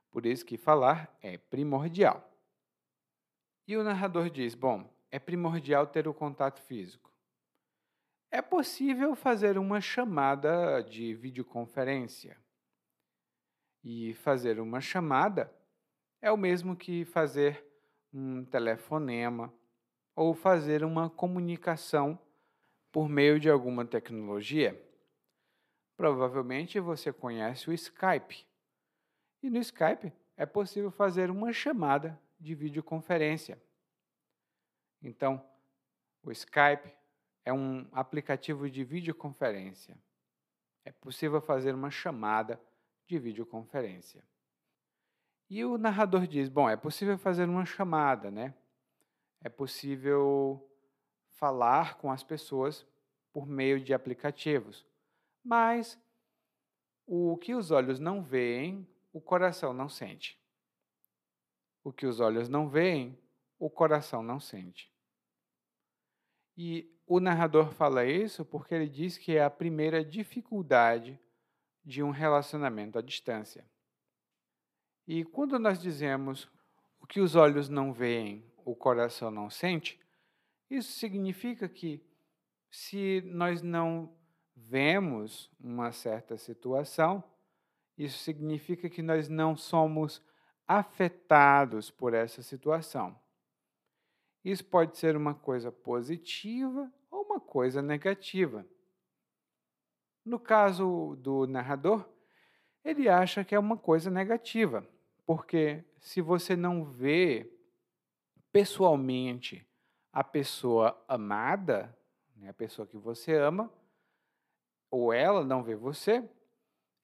Por 0.10 0.26
isso 0.26 0.46
que 0.46 0.58
falar 0.58 1.16
é 1.22 1.38
primordial. 1.38 2.30
E 3.68 3.76
o 3.76 3.84
narrador 3.84 4.30
diz: 4.30 4.56
bom, 4.56 4.90
é 5.12 5.20
primordial 5.20 5.88
ter 5.88 6.08
o 6.08 6.14
contato 6.14 6.62
físico. 6.62 7.12
É 8.32 8.42
possível 8.42 9.16
fazer 9.16 9.58
uma 9.58 9.80
chamada 9.80 10.82
de 10.82 11.14
videoconferência. 11.14 12.38
E 13.84 14.14
fazer 14.16 14.60
uma 14.60 14.80
chamada 14.80 15.54
é 16.24 16.32
o 16.32 16.38
mesmo 16.38 16.74
que 16.74 17.04
fazer 17.04 17.62
um 18.14 18.46
telefonema 18.46 19.54
ou 20.16 20.34
fazer 20.34 20.82
uma 20.82 21.10
comunicação 21.10 22.18
por 22.94 23.10
meio 23.10 23.38
de 23.38 23.50
alguma 23.50 23.86
tecnologia. 23.86 24.82
Provavelmente 25.98 26.80
você 26.80 27.12
conhece 27.12 27.70
o 27.70 27.74
Skype. 27.74 28.48
E 29.42 29.50
no 29.50 29.60
Skype 29.60 30.14
é 30.38 30.46
possível 30.46 30.92
fazer 30.92 31.30
uma 31.30 31.52
chamada 31.52 32.18
de 32.40 32.56
videoconferência. 32.56 33.62
Então, 35.02 35.46
o 36.24 36.32
Skype 36.32 36.90
é 37.44 37.52
um 37.52 37.86
aplicativo 37.92 38.70
de 38.70 38.86
videoconferência. 38.86 39.98
É 40.86 40.92
possível 40.94 41.42
fazer 41.42 41.76
uma 41.76 41.92
chamada 41.92 42.58
de 43.06 43.20
videoconferência. 43.20 44.24
E 45.50 45.64
o 45.64 45.78
narrador 45.78 46.28
diz: 46.28 46.50
bom, 46.50 46.70
é 46.70 46.76
possível 46.76 47.18
fazer 47.18 47.48
uma 47.48 47.66
chamada, 47.66 48.32
né? 48.32 48.54
É 49.44 49.50
possível 49.50 50.70
falar 51.32 51.98
com 51.98 52.12
as 52.12 52.24
pessoas 52.24 52.86
por 53.32 53.46
meio 53.48 53.80
de 53.80 53.94
aplicativos. 53.94 54.86
Mas 55.44 56.00
o 57.06 57.38
que 57.38 57.54
os 57.54 57.72
olhos 57.72 58.00
não 58.00 58.24
veem, 58.24 58.88
o 59.12 59.20
coração 59.20 59.74
não 59.74 59.90
sente. 59.90 60.40
O 61.84 61.92
que 61.92 62.06
os 62.06 62.20
olhos 62.20 62.48
não 62.48 62.70
veem, 62.70 63.20
o 63.60 63.70
coração 63.70 64.24
não 64.24 64.40
sente. 64.40 64.92
E 66.56 66.90
o 67.06 67.20
narrador 67.20 67.72
fala 67.74 68.06
isso 68.06 68.46
porque 68.46 68.74
ele 68.74 68.88
diz 68.88 69.18
que 69.18 69.36
é 69.36 69.44
a 69.44 69.50
primeira 69.50 70.04
dificuldade 70.04 71.20
de 71.84 72.02
um 72.02 72.12
relacionamento 72.12 72.98
à 72.98 73.02
distância. 73.02 73.70
E 75.08 75.24
quando 75.26 75.60
nós 75.60 75.82
dizemos 75.82 76.50
o 77.00 77.08
que 77.08 77.20
os 77.20 77.36
olhos 77.36 77.68
não 77.68 77.92
veem, 77.92 78.46
o 78.64 78.76
coração 78.76 79.30
não 79.30 79.50
sente, 79.50 80.00
isso 80.70 80.94
significa 80.94 81.68
que 81.68 82.02
se 82.72 83.22
nós 83.26 83.62
não 83.62 84.16
vemos 84.56 85.52
uma 85.60 85.92
certa 85.92 86.38
situação, 86.38 87.24
isso 87.98 88.18
significa 88.20 88.90
que 88.90 89.02
nós 89.02 89.28
não 89.28 89.56
somos 89.56 90.22
afetados 90.68 91.92
por 91.92 92.14
essa 92.14 92.42
situação. 92.42 93.20
Isso 94.44 94.66
pode 94.66 94.98
ser 94.98 95.16
uma 95.16 95.34
coisa 95.34 95.72
positiva 95.72 96.92
ou 97.12 97.24
uma 97.24 97.40
coisa 97.40 97.82
negativa. 97.82 98.66
No 100.26 100.40
caso 100.40 101.16
do 101.18 101.46
narrador, 101.46 102.10
ele 102.84 103.08
acha 103.08 103.44
que 103.44 103.56
é 103.56 103.60
uma 103.60 103.78
coisa 103.78 104.10
negativa, 104.10 104.88
porque 105.26 105.84
se 106.00 106.22
você 106.22 106.56
não 106.56 106.84
vê 106.84 107.50
pessoalmente 108.52 109.66
a 110.12 110.24
pessoa 110.24 111.02
amada, 111.08 111.98
né, 112.36 112.50
a 112.50 112.54
pessoa 112.54 112.88
que 112.88 112.98
você 112.98 113.36
ama, 113.36 113.72
ou 114.92 115.12
ela 115.12 115.44
não 115.44 115.64
vê 115.64 115.76
você, 115.76 116.24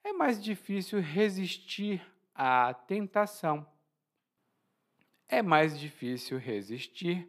é 0.04 0.14
mais 0.14 0.42
difícil 0.42 1.02
resistir 1.02 2.06
à 2.36 2.74
tentação. 2.74 3.66
É 5.28 5.42
mais 5.42 5.80
difícil 5.80 6.38
resistir 6.38 7.28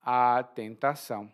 à 0.00 0.42
tentação. 0.42 1.32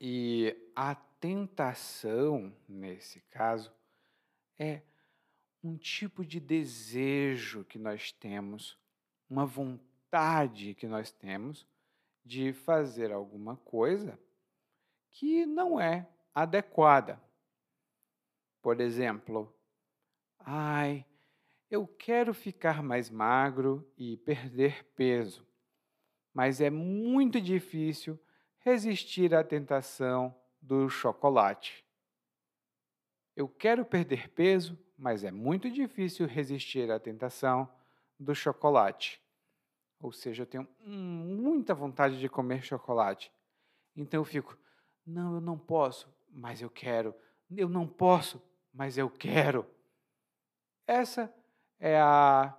E 0.00 0.56
a 0.74 0.94
tentação, 0.94 2.54
nesse 2.68 3.20
caso, 3.22 3.72
é 4.58 4.82
um 5.62 5.76
tipo 5.76 6.24
de 6.24 6.40
desejo 6.40 7.64
que 7.64 7.78
nós 7.78 8.12
temos, 8.12 8.78
uma 9.28 9.44
vontade 9.44 10.74
que 10.74 10.86
nós 10.86 11.10
temos 11.10 11.66
de 12.24 12.52
fazer 12.52 13.12
alguma 13.12 13.56
coisa 13.56 14.18
que 15.10 15.44
não 15.44 15.80
é 15.80 16.08
adequada. 16.34 17.20
Por 18.62 18.80
exemplo, 18.80 19.54
ai, 20.38 21.04
eu 21.70 21.86
quero 21.86 22.34
ficar 22.34 22.82
mais 22.82 23.08
magro 23.08 23.88
e 23.96 24.16
perder 24.16 24.84
peso, 24.94 25.46
mas 26.32 26.60
é 26.60 26.70
muito 26.70 27.40
difícil 27.40 28.18
resistir 28.60 29.34
à 29.34 29.42
tentação 29.42 30.34
do 30.60 30.88
chocolate. 30.88 31.84
Eu 33.34 33.48
quero 33.48 33.84
perder 33.84 34.28
peso, 34.30 34.78
mas 35.00 35.24
é 35.24 35.30
muito 35.30 35.70
difícil 35.70 36.26
resistir 36.26 36.90
à 36.90 37.00
tentação 37.00 37.66
do 38.18 38.34
chocolate. 38.34 39.18
Ou 39.98 40.12
seja, 40.12 40.42
eu 40.42 40.46
tenho 40.46 40.68
muita 40.78 41.74
vontade 41.74 42.20
de 42.20 42.28
comer 42.28 42.62
chocolate. 42.62 43.32
Então 43.96 44.20
eu 44.20 44.24
fico, 44.24 44.58
não, 45.06 45.36
eu 45.36 45.40
não 45.40 45.58
posso, 45.58 46.14
mas 46.28 46.60
eu 46.60 46.68
quero. 46.68 47.14
Eu 47.50 47.68
não 47.68 47.86
posso, 47.86 48.42
mas 48.72 48.98
eu 48.98 49.08
quero. 49.08 49.66
Essa 50.86 51.34
é 51.78 51.98
a 51.98 52.54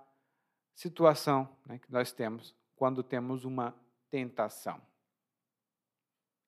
situação 0.74 1.48
né, 1.64 1.78
que 1.78 1.92
nós 1.92 2.10
temos 2.12 2.56
quando 2.74 3.04
temos 3.04 3.44
uma 3.44 3.72
tentação. 4.10 4.82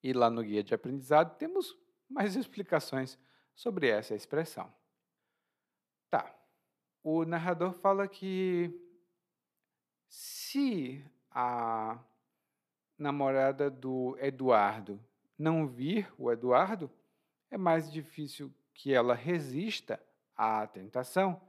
E 0.03 0.13
lá 0.13 0.29
no 0.29 0.43
guia 0.43 0.63
de 0.65 0.75
aprendizado 0.75 1.39
temos 1.39 1.79
mais 2.09 2.35
explicações 2.35 3.17
sobre 3.55 3.87
essa 3.87 4.13
expressão. 4.15 4.73
Tá. 6.15 6.33
O 7.03 7.25
narrador 7.25 7.73
fala 7.73 8.07
que 8.07 8.71
se 10.07 11.05
a 11.29 11.99
namorada 12.97 13.69
do 13.69 14.17
Eduardo 14.21 15.05
não 15.37 15.67
vir 15.67 16.09
o 16.17 16.31
Eduardo, 16.31 16.89
é 17.51 17.59
mais 17.59 17.91
difícil 17.91 18.55
que 18.73 18.95
ela 18.95 19.13
resista 19.13 20.01
à 20.37 20.65
tentação 20.69 21.43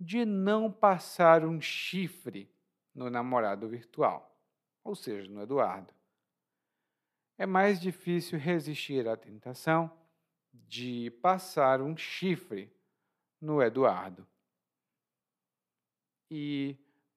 de 0.00 0.24
não 0.24 0.72
passar 0.72 1.44
um 1.44 1.60
chifre 1.60 2.50
no 2.94 3.10
namorado 3.10 3.68
virtual, 3.68 4.34
ou 4.82 4.94
seja, 4.94 5.30
no 5.30 5.42
Eduardo. 5.42 5.92
É 7.36 7.44
mais 7.44 7.78
difícil 7.78 8.38
resistir 8.38 9.06
à 9.06 9.18
tentação 9.18 9.92
de 10.50 11.10
passar 11.20 11.82
um 11.82 11.94
chifre 11.94 12.72
no 13.40 13.62
Eduardo. 13.62 14.26
E 16.30 16.76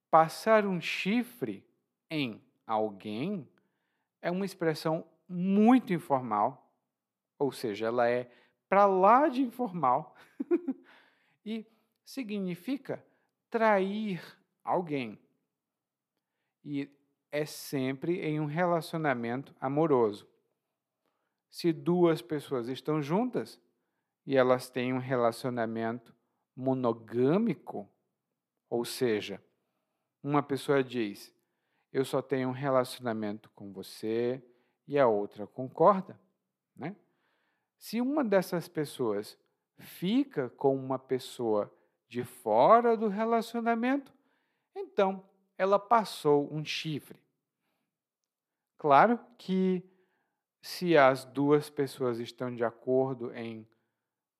passar 0.09 0.65
um 0.65 0.79
chifre 0.79 1.65
em 2.09 2.41
alguém 2.65 3.47
é 4.21 4.29
uma 4.29 4.45
expressão 4.45 5.05
muito 5.27 5.93
informal, 5.93 6.71
ou 7.39 7.51
seja, 7.51 7.87
ela 7.87 8.07
é 8.07 8.29
para 8.69 8.85
lá 8.85 9.27
de 9.27 9.41
informal 9.41 10.15
e 11.45 11.65
significa 12.05 13.03
trair 13.49 14.21
alguém. 14.63 15.19
E 16.63 16.89
é 17.31 17.45
sempre 17.45 18.19
em 18.21 18.39
um 18.39 18.45
relacionamento 18.45 19.55
amoroso. 19.59 20.27
Se 21.49 21.73
duas 21.73 22.21
pessoas 22.21 22.67
estão 22.67 23.01
juntas 23.01 23.59
e 24.25 24.37
elas 24.37 24.69
têm 24.69 24.93
um 24.93 24.99
relacionamento 24.99 26.15
monogâmico, 26.55 27.89
ou 28.69 28.85
seja, 28.85 29.43
uma 30.23 30.43
pessoa 30.43 30.83
diz: 30.83 31.33
Eu 31.91 32.05
só 32.05 32.21
tenho 32.21 32.49
um 32.49 32.53
relacionamento 32.53 33.49
com 33.51 33.71
você, 33.71 34.43
e 34.87 34.99
a 34.99 35.07
outra 35.07 35.47
concorda, 35.47 36.19
né? 36.75 36.95
Se 37.77 37.99
uma 37.99 38.23
dessas 38.23 38.67
pessoas 38.67 39.37
fica 39.79 40.49
com 40.49 40.75
uma 40.75 40.99
pessoa 40.99 41.73
de 42.07 42.23
fora 42.23 42.95
do 42.95 43.07
relacionamento, 43.07 44.13
então 44.75 45.27
ela 45.57 45.79
passou 45.79 46.53
um 46.53 46.63
chifre. 46.63 47.19
Claro 48.77 49.19
que 49.37 49.83
se 50.61 50.97
as 50.97 51.25
duas 51.25 51.69
pessoas 51.69 52.19
estão 52.19 52.53
de 52.53 52.63
acordo 52.63 53.33
em 53.33 53.67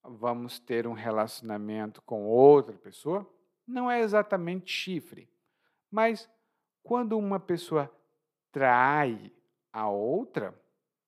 vamos 0.04 0.60
ter 0.60 0.88
um 0.88 0.94
relacionamento 0.94 2.02
com 2.02 2.26
outra 2.26 2.78
pessoa, 2.78 3.28
não 3.68 3.90
é 3.90 4.02
exatamente 4.02 4.72
chifre. 4.72 5.30
Mas 5.90 6.30
quando 6.84 7.18
uma 7.18 7.40
pessoa 7.40 7.92
trai 8.52 9.32
a 9.72 9.90
outra, 9.90 10.60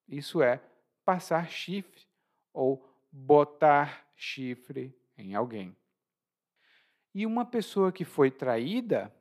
isso 0.08 0.42
é 0.42 0.62
passar 1.04 1.50
chifre 1.50 2.06
ou 2.54 2.88
botar 3.12 4.08
chifre 4.16 4.96
em 5.18 5.36
alguém. 5.36 5.76
E 7.14 7.26
uma 7.26 7.46
pessoa 7.46 7.92
que 7.92 8.06
foi 8.06 8.32
traída 8.32 9.14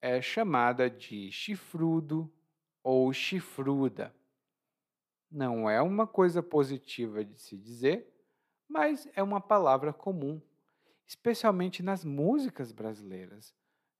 é 0.00 0.20
chamada 0.20 0.90
de 0.90 1.30
chifrudo 1.30 2.30
ou 2.82 3.12
chifruda. 3.12 4.14
Não 5.30 5.70
é 5.70 5.80
uma 5.80 6.06
coisa 6.06 6.42
positiva 6.42 7.24
de 7.24 7.40
se 7.40 7.56
dizer, 7.56 8.09
mas 8.70 9.08
é 9.16 9.22
uma 9.22 9.40
palavra 9.40 9.92
comum, 9.92 10.40
especialmente 11.04 11.82
nas 11.82 12.04
músicas 12.04 12.70
brasileiras, 12.70 13.52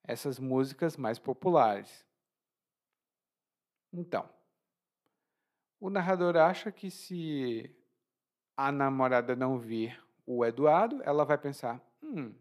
essas 0.04 0.38
músicas 0.38 0.96
mais 0.96 1.18
populares. 1.18 2.06
Então, 3.92 4.30
o 5.80 5.90
narrador 5.90 6.36
acha 6.36 6.70
que 6.70 6.88
se 6.88 7.74
a 8.56 8.70
namorada 8.70 9.34
não 9.34 9.58
vir 9.58 10.00
o 10.24 10.44
Eduardo, 10.44 11.02
ela 11.02 11.24
vai 11.24 11.36
pensar: 11.36 11.84
hum, 12.00 12.32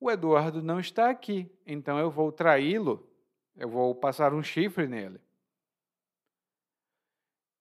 o 0.00 0.10
Eduardo 0.10 0.60
não 0.60 0.80
está 0.80 1.10
aqui, 1.10 1.48
então 1.64 1.96
eu 1.96 2.10
vou 2.10 2.32
traí-lo, 2.32 3.08
eu 3.54 3.68
vou 3.68 3.94
passar 3.94 4.34
um 4.34 4.42
chifre 4.42 4.88
nele. 4.88 5.20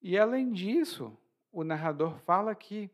E 0.02 0.18
além 0.18 0.52
disso, 0.52 1.16
o 1.52 1.64
narrador 1.64 2.18
fala 2.22 2.56
que 2.56 2.90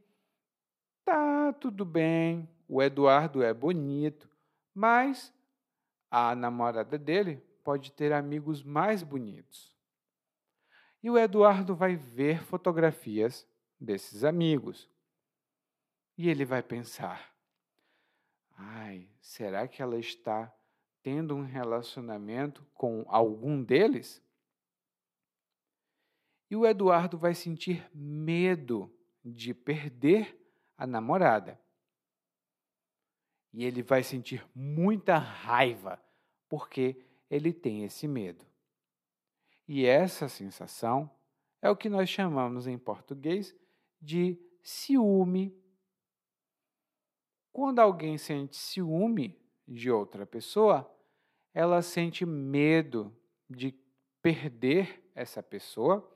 tá 1.10 1.54
tudo 1.54 1.84
bem, 1.84 2.48
o 2.68 2.84
Eduardo 2.84 3.42
é 3.42 3.52
bonito, 3.52 4.30
mas 4.76 5.34
a 6.12 6.36
namorada 6.36 7.00
dele 7.00 7.44
pode 7.64 7.92
ter 7.92 8.14
amigos 8.14 8.62
mais 8.62 9.02
bonitos. 9.02 9.76
E 11.02 11.10
o 11.10 11.18
Eduardo 11.18 11.76
vai 11.76 11.96
ver 11.96 12.44
fotografias 12.44 13.48
desses 13.80 14.24
amigos. 14.24 14.88
E 16.16 16.30
ele 16.30 16.46
vai 16.46 16.62
pensar: 16.62 17.34
ai, 18.56 19.10
será 19.20 19.68
que 19.68 19.82
ela 19.82 19.98
está 19.98 20.54
tendo 21.02 21.36
um 21.36 21.44
relacionamento 21.44 22.64
com 22.76 23.04
algum 23.08 23.64
deles? 23.64 24.22
E 26.52 26.56
o 26.56 26.68
Eduardo 26.68 27.18
vai 27.18 27.34
sentir 27.34 27.90
medo 27.96 28.94
de 29.24 29.56
perder 29.56 30.40
a 30.80 30.88
namorada. 30.88 31.60
E 33.52 33.66
ele 33.66 33.84
vai 33.84 34.02
sentir 34.02 34.48
muita 34.56 35.18
raiva, 35.18 36.02
porque 36.48 37.04
ele 37.30 37.52
tem 37.52 37.84
esse 37.84 38.08
medo. 38.08 38.46
E 39.68 39.86
essa 39.86 40.30
sensação 40.30 41.12
é 41.62 41.70
o 41.70 41.76
que 41.76 41.90
nós 41.90 42.10
chamamos 42.10 42.66
em 42.66 42.78
português 42.78 43.54
de 44.02 44.40
ciúme. 44.64 45.54
Quando 47.52 47.80
alguém 47.80 48.18
sente 48.18 48.56
ciúme 48.56 49.38
de 49.68 49.92
outra 49.92 50.26
pessoa, 50.26 50.90
ela 51.54 51.82
sente 51.82 52.26
medo 52.26 53.14
de 53.50 53.78
perder 54.22 55.04
essa 55.14 55.44
pessoa 55.44 56.10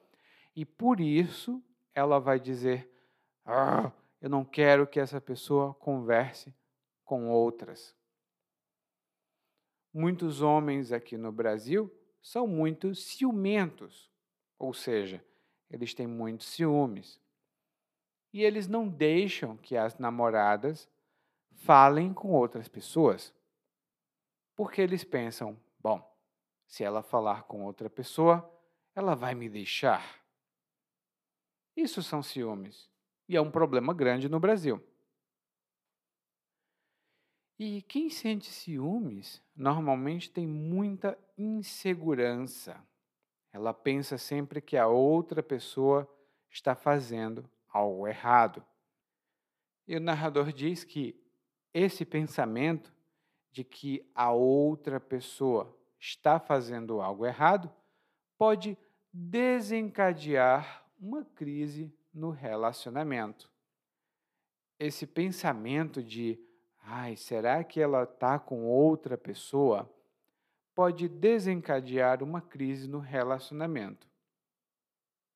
e 0.56 0.66
por 0.66 1.02
isso 1.02 1.62
ela 1.94 2.20
vai 2.20 2.40
dizer: 2.40 2.90
ah, 3.46 3.92
Eu 4.24 4.30
não 4.30 4.46
quero 4.46 4.88
que 4.88 5.02
essa 5.02 5.20
pessoa 5.20 5.74
converse 5.74 6.56
com 7.04 7.30
outras. 7.30 7.94
Muitos 9.94 10.42
homens 10.42 10.94
aqui 10.94 11.18
no 11.18 11.30
Brasil 11.30 11.94
são 12.22 12.48
muito 12.48 12.96
ciumentos, 12.96 14.10
ou 14.58 14.74
seja, 14.74 15.22
eles 15.70 15.94
têm 15.94 16.08
muitos 16.08 16.48
ciúmes. 16.48 17.20
E 18.32 18.42
eles 18.42 18.66
não 18.66 18.88
deixam 18.88 19.58
que 19.58 19.76
as 19.76 19.98
namoradas 19.98 20.90
falem 21.56 22.14
com 22.14 22.32
outras 22.32 22.70
pessoas, 22.70 23.36
porque 24.56 24.80
eles 24.80 25.04
pensam: 25.04 25.60
bom, 25.78 26.02
se 26.66 26.82
ela 26.82 27.04
falar 27.04 27.44
com 27.44 27.66
outra 27.66 27.90
pessoa, 27.90 28.50
ela 28.96 29.18
vai 29.18 29.36
me 29.36 29.50
deixar. 29.50 30.24
Isso 31.76 32.02
são 32.02 32.24
ciúmes, 32.24 32.90
e 33.28 33.36
é 33.36 33.42
um 33.42 33.52
problema 33.52 33.94
grande 33.94 34.28
no 34.30 34.40
Brasil. 34.40 34.82
E 37.58 37.82
quem 37.84 38.10
sente 38.10 38.52
ciúmes 38.52 39.42
normalmente 39.56 40.30
tem 40.30 40.48
muita 40.48 41.18
insegurança. 41.38 42.82
Ela 43.52 43.74
pensa 43.74 44.18
sempre 44.18 44.60
que 44.60 44.76
a 44.76 44.88
outra 44.88 45.44
pessoa 45.44 46.10
está 46.50 46.76
fazendo 46.76 47.50
algo 47.70 48.08
errado. 48.08 48.64
E 49.88 49.96
o 49.96 50.00
narrador 50.00 50.52
diz 50.52 50.84
que 50.84 51.16
esse 51.74 52.06
pensamento 52.06 52.94
de 53.52 53.64
que 53.64 54.06
a 54.16 54.32
outra 54.32 55.00
pessoa 55.00 55.78
está 56.00 56.40
fazendo 56.40 57.00
algo 57.02 57.26
errado 57.26 57.72
pode 58.38 58.78
desencadear 59.12 60.86
uma 61.00 61.24
crise 61.24 61.94
no 62.14 62.30
relacionamento. 62.30 63.50
Esse 64.80 65.08
pensamento 65.08 66.04
de 66.04 66.40
ai, 66.80 67.16
será 67.16 67.64
que 67.64 67.82
ela 67.82 68.04
está 68.04 68.38
com 68.38 68.66
outra 68.66 69.18
pessoa? 69.18 69.90
Pode 70.76 71.08
desencadear 71.08 72.22
uma 72.22 72.42
crise 72.42 72.88
no 72.88 73.00
relacionamento. 73.00 74.08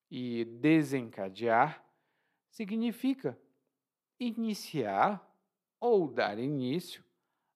E 0.10 0.46
desencadear 0.46 1.84
significa 2.50 3.38
iniciar 4.20 5.24
ou 5.80 6.08
dar 6.08 6.40
início 6.40 7.04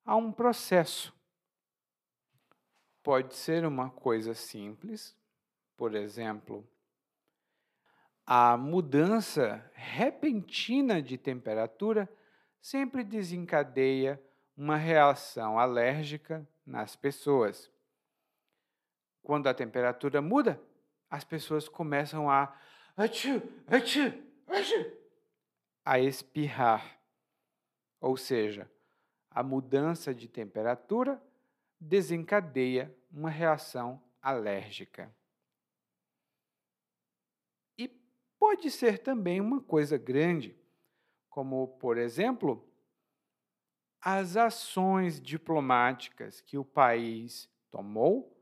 a 0.05 0.15
um 0.15 0.31
processo. 0.31 1.13
Pode 3.01 3.34
ser 3.34 3.65
uma 3.65 3.89
coisa 3.89 4.34
simples, 4.36 5.17
por 5.75 5.95
exemplo, 5.95 6.67
A 8.34 8.56
mudança 8.56 9.70
repentina 9.74 11.02
de 11.02 11.17
temperatura 11.17 12.10
sempre 12.62 13.04
desencadeia 13.04 14.24
uma 14.56 14.78
reação 14.78 15.60
alérgica 15.60 16.48
nas 16.65 16.96
pessoas. 16.96 17.70
Quando 19.22 19.48
a 19.48 19.54
temperatura 19.54 20.22
muda, 20.22 20.62
as 21.10 21.26
pessoas 21.26 21.67
começam 21.67 22.30
a 22.30 22.58
achoo, 22.96 23.41
achoo, 23.67 24.13
achoo, 24.48 24.98
a 25.84 26.00
espirrar. 26.00 27.02
Ou 28.00 28.15
seja, 28.15 28.72
a 29.30 29.44
mudança 29.44 30.15
de 30.15 30.30
temperatura 30.30 31.22
desencadeia 31.78 32.96
uma 33.12 33.30
reação 33.30 34.02
alérgica. 34.22 35.13
E 37.78 37.89
pode 38.52 38.70
ser 38.70 39.00
também 39.00 39.40
uma 39.40 39.62
coisa 39.62 39.98
grande, 39.98 40.54
como, 41.30 41.70
por 41.80 41.98
exemplo, 41.98 42.70
as 44.02 44.36
ações 44.36 45.22
diplomáticas 45.22 46.42
que 46.42 46.58
o 46.58 46.66
país 46.66 47.50
tomou 47.70 48.38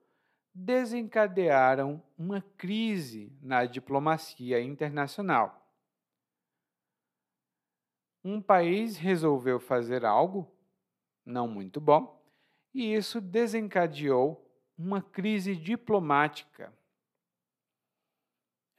desencadearam 0.52 2.02
uma 2.18 2.42
crise 2.58 3.32
na 3.40 3.66
diplomacia 3.66 4.60
internacional. 4.60 5.72
Um 8.24 8.42
país 8.42 8.98
resolveu 8.98 9.60
fazer 9.60 10.04
algo 10.04 10.52
não 11.24 11.48
muito 11.48 11.80
bom 11.80 12.20
e 12.74 12.96
isso 12.96 13.22
desencadeou 13.22 14.44
uma 14.76 15.04
crise 15.04 15.56
diplomática. 15.56 16.74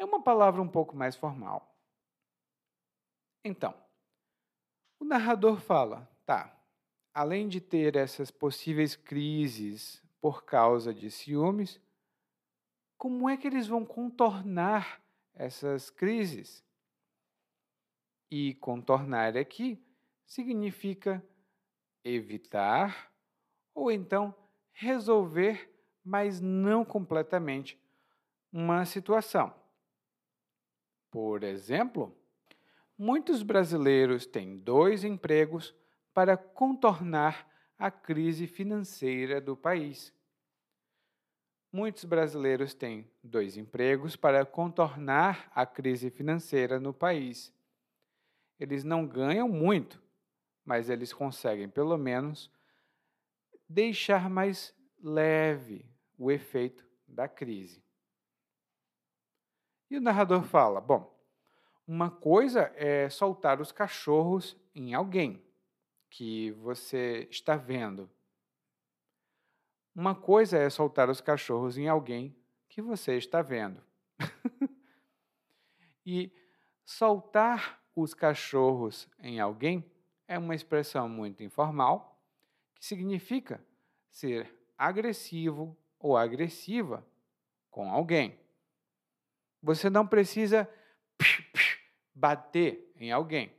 É 0.00 0.04
uma 0.04 0.22
palavra 0.22 0.62
um 0.62 0.66
pouco 0.66 0.96
mais 0.96 1.14
formal. 1.14 1.76
Então, 3.44 3.74
o 4.98 5.04
narrador 5.04 5.60
fala: 5.60 6.08
tá, 6.24 6.58
além 7.12 7.46
de 7.46 7.60
ter 7.60 7.96
essas 7.96 8.30
possíveis 8.30 8.96
crises 8.96 10.02
por 10.18 10.46
causa 10.46 10.94
de 10.94 11.10
ciúmes, 11.10 11.78
como 12.96 13.28
é 13.28 13.36
que 13.36 13.46
eles 13.46 13.66
vão 13.66 13.84
contornar 13.84 15.02
essas 15.34 15.90
crises? 15.90 16.64
E 18.30 18.54
contornar 18.54 19.36
aqui 19.36 19.84
significa 20.24 21.22
evitar 22.02 23.12
ou 23.74 23.92
então 23.92 24.34
resolver, 24.72 25.70
mas 26.02 26.40
não 26.40 26.86
completamente, 26.86 27.78
uma 28.50 28.86
situação. 28.86 29.59
Por 31.10 31.42
exemplo, 31.42 32.16
muitos 32.96 33.42
brasileiros 33.42 34.26
têm 34.26 34.56
dois 34.56 35.04
empregos 35.04 35.74
para 36.14 36.36
contornar 36.36 37.50
a 37.78 37.90
crise 37.90 38.46
financeira 38.46 39.40
do 39.40 39.56
país. 39.56 40.12
Muitos 41.72 42.04
brasileiros 42.04 42.74
têm 42.74 43.10
dois 43.22 43.56
empregos 43.56 44.16
para 44.16 44.44
contornar 44.44 45.50
a 45.54 45.64
crise 45.64 46.10
financeira 46.10 46.78
no 46.78 46.92
país. 46.92 47.52
Eles 48.58 48.84
não 48.84 49.06
ganham 49.06 49.48
muito, 49.48 50.02
mas 50.64 50.90
eles 50.90 51.12
conseguem, 51.12 51.68
pelo 51.68 51.96
menos, 51.96 52.50
deixar 53.68 54.28
mais 54.28 54.74
leve 55.02 55.88
o 56.18 56.30
efeito 56.30 56.84
da 57.06 57.26
crise. 57.28 57.82
E 59.90 59.96
o 59.96 60.00
narrador 60.00 60.44
fala: 60.44 60.80
bom, 60.80 61.12
uma 61.86 62.10
coisa 62.10 62.72
é 62.76 63.10
soltar 63.10 63.60
os 63.60 63.72
cachorros 63.72 64.56
em 64.74 64.94
alguém 64.94 65.42
que 66.08 66.52
você 66.52 67.26
está 67.30 67.56
vendo. 67.56 68.08
Uma 69.94 70.14
coisa 70.14 70.56
é 70.56 70.70
soltar 70.70 71.10
os 71.10 71.20
cachorros 71.20 71.76
em 71.76 71.88
alguém 71.88 72.36
que 72.68 72.80
você 72.80 73.16
está 73.16 73.42
vendo. 73.42 73.82
e 76.06 76.32
soltar 76.84 77.82
os 77.94 78.14
cachorros 78.14 79.08
em 79.18 79.40
alguém 79.40 79.84
é 80.28 80.38
uma 80.38 80.54
expressão 80.54 81.08
muito 81.08 81.42
informal 81.42 82.22
que 82.76 82.86
significa 82.86 83.60
ser 84.08 84.48
agressivo 84.78 85.76
ou 85.98 86.16
agressiva 86.16 87.04
com 87.70 87.90
alguém. 87.90 88.39
Você 89.62 89.90
não 89.90 90.06
precisa 90.06 90.68
bater 92.14 92.92
em 92.96 93.12
alguém, 93.12 93.54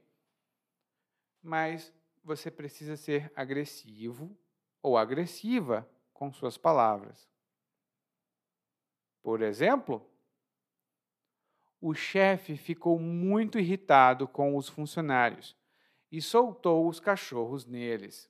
mas 1.42 1.94
você 2.24 2.50
precisa 2.52 2.96
ser 2.96 3.32
agressivo 3.36 4.38
ou 4.82 4.98
agressiva 4.98 5.90
com 6.14 6.32
suas 6.32 6.58
palavras. 6.58 7.30
Por 9.22 9.42
exemplo, 9.42 10.08
o 11.80 11.94
chefe 11.94 12.58
ficou 12.58 13.00
muito 13.00 13.58
irritado 13.58 14.28
com 14.28 14.56
os 14.56 14.70
funcionários 14.70 15.56
e 16.12 16.22
soltou 16.22 16.88
os 16.88 17.00
cachorros 17.00 17.66
neles. 17.66 18.30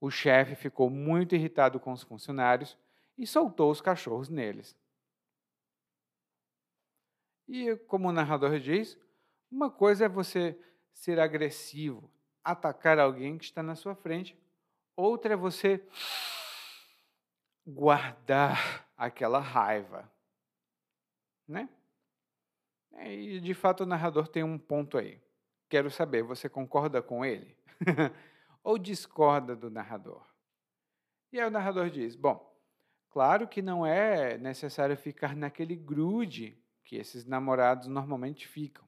O 0.00 0.10
chefe 0.10 0.54
ficou 0.54 0.88
muito 0.88 1.34
irritado 1.34 1.78
com 1.78 1.92
os 1.92 2.02
funcionários 2.02 2.76
e 3.16 3.26
soltou 3.26 3.70
os 3.70 3.80
cachorros 3.80 4.28
neles. 4.28 4.76
E, 7.48 7.74
como 7.86 8.08
o 8.08 8.12
narrador 8.12 8.60
diz, 8.60 8.98
uma 9.50 9.70
coisa 9.70 10.04
é 10.04 10.08
você 10.08 10.58
ser 10.92 11.18
agressivo, 11.18 12.10
atacar 12.44 12.98
alguém 12.98 13.38
que 13.38 13.44
está 13.44 13.62
na 13.62 13.74
sua 13.74 13.94
frente. 13.94 14.38
Outra 14.94 15.32
é 15.32 15.36
você 15.36 15.82
guardar 17.66 18.86
aquela 18.96 19.38
raiva, 19.38 20.10
né? 21.46 21.68
E 22.92 23.40
de 23.40 23.54
fato 23.54 23.84
o 23.84 23.86
narrador 23.86 24.28
tem 24.28 24.42
um 24.42 24.58
ponto 24.58 24.98
aí. 24.98 25.20
Quero 25.68 25.90
saber, 25.90 26.22
você 26.22 26.48
concorda 26.48 27.00
com 27.00 27.24
ele? 27.24 27.56
Ou 28.62 28.76
discorda 28.76 29.54
do 29.54 29.70
narrador? 29.70 30.26
E 31.32 31.40
aí 31.40 31.46
o 31.46 31.50
narrador 31.50 31.90
diz: 31.90 32.16
Bom, 32.16 32.54
claro 33.10 33.46
que 33.46 33.62
não 33.62 33.86
é 33.86 34.36
necessário 34.36 34.96
ficar 34.96 35.36
naquele 35.36 35.76
grude 35.76 36.58
que 36.88 36.96
esses 36.96 37.26
namorados 37.26 37.86
normalmente 37.86 38.48
ficam. 38.48 38.82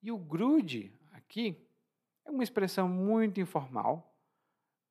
E 0.00 0.12
o 0.12 0.16
grude 0.16 0.96
aqui 1.10 1.60
é 2.24 2.30
uma 2.30 2.44
expressão 2.44 2.88
muito 2.88 3.40
informal. 3.40 4.16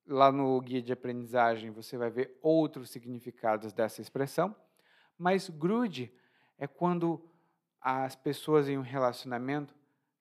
Lá 0.06 0.30
no 0.30 0.60
guia 0.60 0.82
de 0.82 0.92
aprendizagem 0.92 1.70
você 1.70 1.96
vai 1.96 2.10
ver 2.10 2.38
outros 2.42 2.90
significados 2.90 3.72
dessa 3.72 4.02
expressão, 4.02 4.54
mas 5.16 5.48
grude 5.48 6.12
é 6.58 6.66
quando 6.66 7.26
as 7.80 8.14
pessoas 8.14 8.68
em 8.68 8.76
um 8.76 8.82
relacionamento 8.82 9.74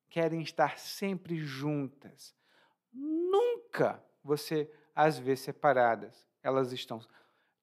querem 0.09 0.41
estar 0.41 0.79
sempre 0.79 1.39
juntas. 1.39 2.33
Nunca 2.93 4.01
você 4.23 4.71
as 4.95 5.19
vê 5.19 5.35
separadas. 5.35 6.25
Elas 6.41 6.71
estão, 6.71 7.01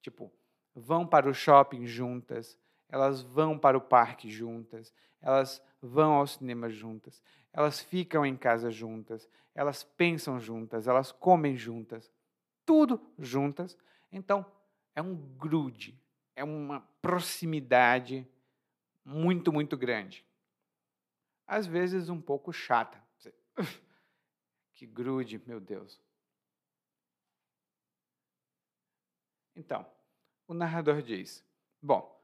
tipo, 0.03 0.31
vão 0.75 1.07
para 1.07 1.31
o 1.31 1.33
shopping 1.33 1.87
juntas, 1.87 2.59
elas 2.89 3.23
vão 3.23 3.59
para 3.59 3.77
o 3.77 3.81
parque 3.81 4.31
juntas, 4.31 4.93
elas 5.21 5.63
vão 5.81 6.15
ao 6.15 6.27
cinema 6.27 6.69
juntas, 6.69 7.23
elas 7.53 7.81
ficam 7.81 8.25
em 8.25 8.37
casa 8.37 8.71
juntas, 8.71 9.29
elas 9.55 9.83
pensam 9.83 10.39
juntas, 10.39 10.87
elas 10.87 11.11
comem 11.11 11.57
juntas, 11.57 12.13
tudo 12.65 13.01
juntas. 13.19 13.77
Então, 14.13 14.45
é 14.95 15.03
um 15.03 15.15
grude, 15.15 15.99
é 16.35 16.45
uma 16.45 16.81
proximidade 17.01 18.27
muito, 19.05 19.53
muito 19.53 19.77
grande. 19.77 20.25
Às 21.47 21.67
vezes 21.67 22.09
um 22.09 22.21
pouco 22.21 22.53
chata. 22.53 23.03
Que 24.75 24.87
grude, 24.87 25.41
meu 25.47 25.59
Deus. 25.59 25.99
Então, 29.55 29.87
o 30.47 30.53
narrador 30.53 31.01
diz: 31.01 31.43
Bom, 31.81 32.16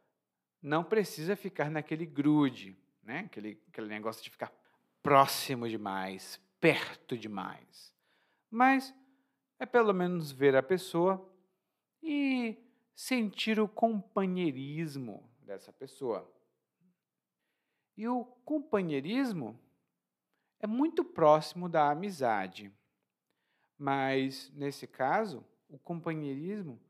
não 0.63 0.85
precisa 0.85 1.35
ficar 1.35 1.71
naquele 1.71 2.07
grude, 2.07 2.77
né? 3.03 3.21
aquele, 3.21 3.61
aquele 3.69 3.89
negócio 3.89 4.23
de 4.23 4.31
ficar 4.31 4.53
próximo 5.03 5.69
demais, 5.69 6.41
perto 6.61 7.19
demais. 7.19 7.93
Mas 8.49 8.95
é 9.59 9.67
pelo 9.67 9.93
menos 9.93 10.31
ver 10.31 10.55
a 10.55 10.63
pessoa 10.63 11.29
e 12.03 12.57
sentir 12.95 13.59
o 13.59 13.69
companheirismo 13.69 15.29
dessa 15.41 15.73
pessoa. 15.73 16.31
E 17.97 18.07
o 18.07 18.25
companheirismo 18.45 19.59
é 20.61 20.67
muito 20.67 21.05
próximo 21.05 21.69
da 21.69 21.91
amizade. 21.91 22.73
Mas 23.77 24.51
nesse 24.55 24.87
caso, 24.87 25.45
o 25.69 25.79
companheirismo 25.79 26.81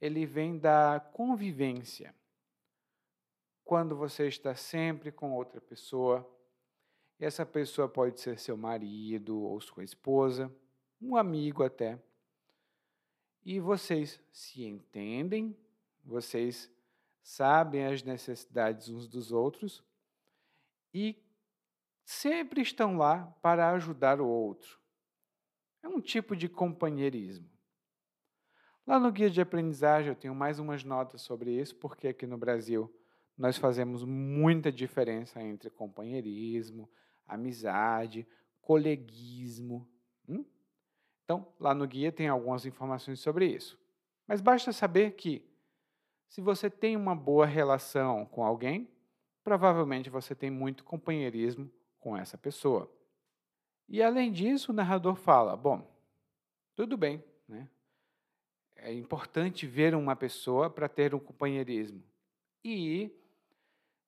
ele 0.00 0.24
vem 0.26 0.58
da 0.58 1.00
convivência. 1.12 2.14
Quando 3.70 3.94
você 3.94 4.26
está 4.26 4.52
sempre 4.52 5.12
com 5.12 5.30
outra 5.30 5.60
pessoa. 5.60 6.28
E 7.20 7.24
essa 7.24 7.46
pessoa 7.46 7.88
pode 7.88 8.18
ser 8.20 8.36
seu 8.36 8.56
marido 8.56 9.40
ou 9.40 9.60
sua 9.60 9.84
esposa, 9.84 10.52
um 11.00 11.14
amigo 11.14 11.62
até. 11.62 11.96
E 13.44 13.60
vocês 13.60 14.20
se 14.32 14.64
entendem, 14.64 15.56
vocês 16.04 16.68
sabem 17.22 17.86
as 17.86 18.02
necessidades 18.02 18.88
uns 18.88 19.06
dos 19.06 19.30
outros 19.30 19.84
e 20.92 21.14
sempre 22.04 22.62
estão 22.62 22.96
lá 22.96 23.24
para 23.40 23.70
ajudar 23.70 24.20
o 24.20 24.26
outro. 24.26 24.80
É 25.80 25.86
um 25.86 26.00
tipo 26.00 26.34
de 26.34 26.48
companheirismo. 26.48 27.48
Lá 28.84 28.98
no 28.98 29.12
guia 29.12 29.30
de 29.30 29.40
aprendizagem 29.40 30.08
eu 30.08 30.16
tenho 30.16 30.34
mais 30.34 30.58
umas 30.58 30.82
notas 30.82 31.22
sobre 31.22 31.52
isso, 31.52 31.76
porque 31.76 32.08
aqui 32.08 32.26
no 32.26 32.36
Brasil 32.36 32.92
nós 33.40 33.56
fazemos 33.56 34.04
muita 34.04 34.70
diferença 34.70 35.42
entre 35.42 35.70
companheirismo, 35.70 36.86
amizade, 37.26 38.28
coleguismo. 38.60 39.88
Hum? 40.28 40.44
Então, 41.24 41.50
lá 41.58 41.72
no 41.74 41.86
guia 41.86 42.12
tem 42.12 42.28
algumas 42.28 42.66
informações 42.66 43.18
sobre 43.18 43.46
isso. 43.46 43.80
Mas 44.26 44.42
basta 44.42 44.72
saber 44.72 45.12
que, 45.12 45.42
se 46.28 46.42
você 46.42 46.68
tem 46.68 46.98
uma 46.98 47.16
boa 47.16 47.46
relação 47.46 48.26
com 48.26 48.44
alguém, 48.44 48.86
provavelmente 49.42 50.10
você 50.10 50.34
tem 50.34 50.50
muito 50.50 50.84
companheirismo 50.84 51.72
com 51.98 52.14
essa 52.14 52.36
pessoa. 52.36 52.92
E 53.88 54.02
além 54.02 54.30
disso, 54.30 54.70
o 54.70 54.74
narrador 54.74 55.14
fala: 55.16 55.56
bom, 55.56 55.90
tudo 56.74 56.94
bem, 56.94 57.24
né? 57.48 57.70
É 58.76 58.92
importante 58.92 59.66
ver 59.66 59.94
uma 59.94 60.14
pessoa 60.14 60.68
para 60.68 60.90
ter 60.90 61.14
um 61.14 61.18
companheirismo. 61.18 62.02
E 62.62 63.16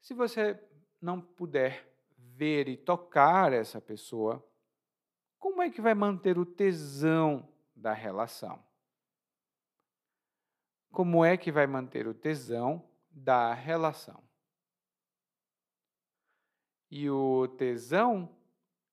se 0.03 0.13
você 0.13 0.61
não 1.01 1.21
puder 1.21 1.89
ver 2.19 2.69
e 2.69 2.77
tocar 2.77 3.53
essa 3.53 3.81
pessoa, 3.81 4.45
como 5.39 5.63
é 5.63 5.71
que 5.71 5.81
vai 5.81 5.95
manter 5.95 6.37
o 6.37 6.45
tesão 6.45 7.49
da 7.75 7.93
relação? 7.93 8.63
Como 10.91 11.25
é 11.25 11.37
que 11.37 11.53
vai 11.53 11.67
manter 11.67 12.07
o 12.07 12.13
tesão 12.13 12.87
da 13.11 13.55
relação? 13.55 14.23
E 16.91 17.09
o 17.09 17.49
tesão 17.57 18.37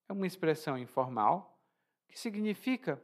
é 0.08 0.14
uma 0.14 0.28
expressão 0.28 0.78
informal 0.78 1.60
que 2.08 2.18
significa 2.18 3.04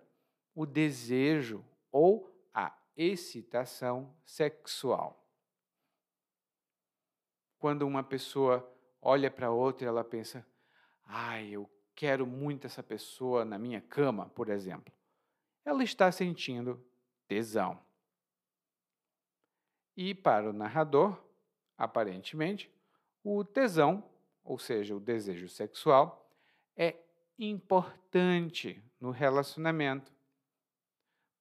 o 0.54 0.66
desejo 0.66 1.66
ou 1.92 2.32
a 2.54 2.74
excitação 2.96 4.16
sexual. 4.24 5.25
Quando 7.66 7.82
uma 7.82 8.04
pessoa 8.04 8.72
olha 9.02 9.32
para 9.32 9.50
outra 9.50 9.86
e 9.86 9.88
ela 9.88 10.04
pensa: 10.04 10.46
"Ai, 11.04 11.50
eu 11.50 11.68
quero 11.96 12.24
muito 12.28 12.68
essa 12.68 12.84
pessoa 12.84 13.44
na 13.44 13.58
minha 13.58 13.82
cama", 13.82 14.30
por 14.30 14.50
exemplo. 14.50 14.94
Ela 15.66 15.84
está 15.84 16.12
sentindo 16.12 16.80
tesão. 17.28 17.84
E 19.98 20.14
para 20.14 20.48
o 20.48 20.54
narrador, 20.54 21.20
aparentemente, 21.76 22.72
o 23.24 23.44
tesão 23.44 24.08
ou 24.44 24.60
seja, 24.60 24.96
o 24.96 25.00
desejo 25.00 25.50
sexual, 25.50 26.32
é 26.78 26.96
importante 27.40 28.80
no 29.02 29.10
relacionamento. 29.10 30.14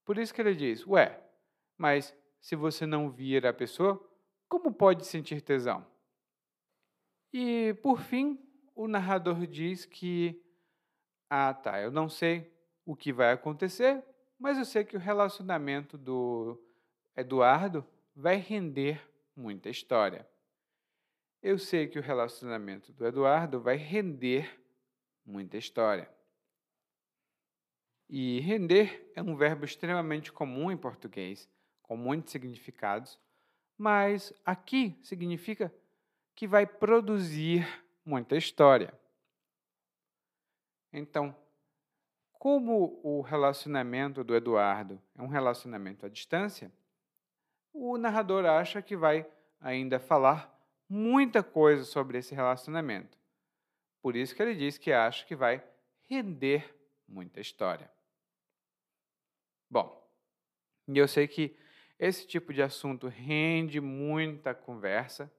Por 0.07 0.17
isso 0.17 0.33
que 0.33 0.41
ele 0.41 0.55
diz: 0.55 0.87
Ué, 0.87 1.23
mas 1.77 2.17
se 2.41 2.57
você 2.57 2.87
não 2.87 3.11
vir 3.11 3.47
a 3.47 3.53
pessoa, 3.53 4.03
como 4.49 4.73
pode 4.73 5.05
sentir 5.05 5.43
tesão? 5.43 5.93
E, 7.35 7.75
por 7.83 8.01
fim, 8.01 8.39
o 8.75 8.89
narrador 8.89 9.47
diz 9.47 9.85
que: 9.85 10.43
Ah, 11.29 11.53
tá, 11.53 11.83
eu 11.83 11.91
não 11.91 12.09
sei 12.09 12.51
o 12.87 12.97
que 12.97 13.13
vai 13.13 13.33
acontecer, 13.33 14.03
mas 14.39 14.57
eu 14.57 14.65
sei 14.65 14.85
que 14.85 14.97
o 14.97 15.01
relacionamento 15.01 15.99
do 15.99 16.59
Eduardo 17.15 17.85
vai 18.15 18.37
render 18.37 19.07
muita 19.37 19.69
história 19.69 20.27
eu 21.45 21.59
sei 21.59 21.87
que 21.87 21.99
o 21.99 22.03
relacionamento 22.03 22.91
do 22.91 23.07
Eduardo 23.07 23.61
vai 23.61 23.77
render 23.77 24.59
muita 25.27 25.59
história. 25.59 26.11
E 28.09 28.41
render 28.41 29.13
é 29.15 29.23
um 29.23 29.37
verbo 29.37 29.67
extremamente 29.67 30.33
comum 30.33 30.71
em 30.71 30.77
português, 30.77 31.47
com 31.83 31.99
muitos 31.99 32.33
significados, 32.33 33.21
mas 33.77 34.33
aqui 34.43 34.99
significa 35.03 35.71
que 36.35 36.47
vai 36.47 36.67
produzir 36.67 37.67
muita 38.05 38.37
história. 38.37 38.93
Então, 40.93 41.35
como 42.33 43.01
o 43.03 43.21
relacionamento 43.21 44.23
do 44.23 44.35
Eduardo 44.35 45.01
é 45.17 45.23
um 45.23 45.29
relacionamento 45.29 46.05
à 46.05 46.09
distância, 46.09 46.71
o 47.73 47.97
narrador 47.97 48.45
acha 48.45 48.83
que 48.83 48.97
vai 48.97 49.27
ainda 49.61 49.99
falar 49.99 50.55
muita 50.89 51.43
coisa 51.43 51.85
sobre 51.85 52.19
esse 52.19 52.35
relacionamento. 52.35 53.19
Por 54.03 54.15
isso 54.15 54.35
que 54.35 54.43
ele 54.43 54.55
diz 54.55 54.77
que 54.77 54.93
acha 54.93 55.25
que 55.25 55.35
vai 55.35 55.65
render 56.09 56.77
muita 57.09 57.41
história. 57.41 57.91
Bom, 59.71 60.07
e 60.87 60.99
eu 60.99 61.09
sei 61.09 61.27
que 61.27 61.57
esse 61.99 62.27
tipo 62.27 62.53
de 62.53 62.63
assunto 62.63 63.09
rende 63.09 63.81
muita 63.81 64.55
conversa, 64.55 65.33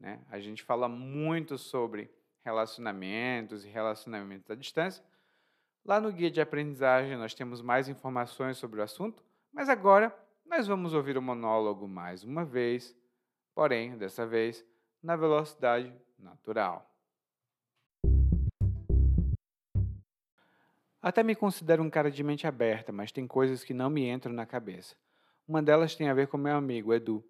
né? 0.00 0.20
A 0.30 0.40
gente 0.40 0.62
fala 0.62 0.88
muito 0.88 1.58
sobre 1.58 2.10
relacionamentos 2.42 3.64
e 3.64 3.68
relacionamentos 3.68 4.50
à 4.50 4.54
distância. 4.54 5.04
Lá 5.84 6.00
no 6.00 6.10
guia 6.10 6.30
de 6.30 6.40
aprendizagem 6.40 7.16
nós 7.16 7.34
temos 7.34 7.60
mais 7.60 7.88
informações 7.88 8.56
sobre 8.56 8.80
o 8.80 8.82
assunto, 8.82 9.22
mas 9.52 9.68
agora 9.68 10.14
nós 10.46 10.66
vamos 10.66 10.94
ouvir 10.94 11.16
o 11.16 11.22
monólogo 11.22 11.86
mais 11.86 12.24
uma 12.24 12.44
vez, 12.44 12.96
porém, 13.54 13.96
dessa 13.96 14.26
vez, 14.26 14.64
na 15.02 15.16
velocidade 15.16 15.94
natural. 16.18 16.90
Até 21.02 21.22
me 21.22 21.34
considero 21.34 21.82
um 21.82 21.88
cara 21.88 22.10
de 22.10 22.22
mente 22.22 22.46
aberta, 22.46 22.92
mas 22.92 23.10
tem 23.10 23.26
coisas 23.26 23.64
que 23.64 23.72
não 23.72 23.88
me 23.88 24.06
entram 24.06 24.34
na 24.34 24.44
cabeça. 24.44 24.94
Uma 25.48 25.62
delas 25.62 25.94
tem 25.94 26.08
a 26.08 26.14
ver 26.14 26.28
com 26.28 26.36
meu 26.36 26.54
amigo 26.54 26.92
Edu. 26.92 27.24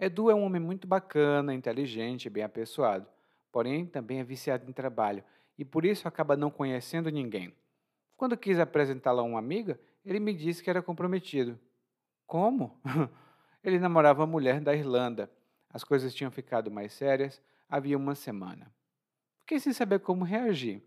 Edu 0.00 0.30
é 0.30 0.34
um 0.34 0.42
homem 0.42 0.60
muito 0.60 0.88
bacana, 0.88 1.54
inteligente 1.54 2.26
e 2.26 2.30
bem 2.30 2.42
apessoado, 2.42 3.06
porém 3.52 3.86
também 3.86 4.18
é 4.18 4.24
viciado 4.24 4.68
em 4.68 4.72
trabalho 4.72 5.22
e 5.58 5.64
por 5.64 5.84
isso 5.84 6.08
acaba 6.08 6.36
não 6.36 6.50
conhecendo 6.50 7.10
ninguém. 7.10 7.54
Quando 8.16 8.36
quis 8.36 8.58
apresentá-lo 8.58 9.20
a 9.20 9.22
uma 9.22 9.38
amiga, 9.38 9.78
ele 10.04 10.18
me 10.18 10.32
disse 10.34 10.62
que 10.62 10.70
era 10.70 10.82
comprometido. 10.82 11.58
Como? 12.26 12.80
ele 13.62 13.78
namorava 13.78 14.22
uma 14.22 14.26
mulher 14.26 14.60
da 14.60 14.74
Irlanda 14.74 15.30
as 15.72 15.84
coisas 15.84 16.14
tinham 16.14 16.30
ficado 16.30 16.70
mais 16.70 16.92
sérias 16.92 17.40
havia 17.68 17.96
uma 17.96 18.14
semana. 18.14 18.72
Fiquei 19.38 19.60
sem 19.60 19.72
saber 19.72 20.00
como 20.00 20.24
reagir. 20.24 20.82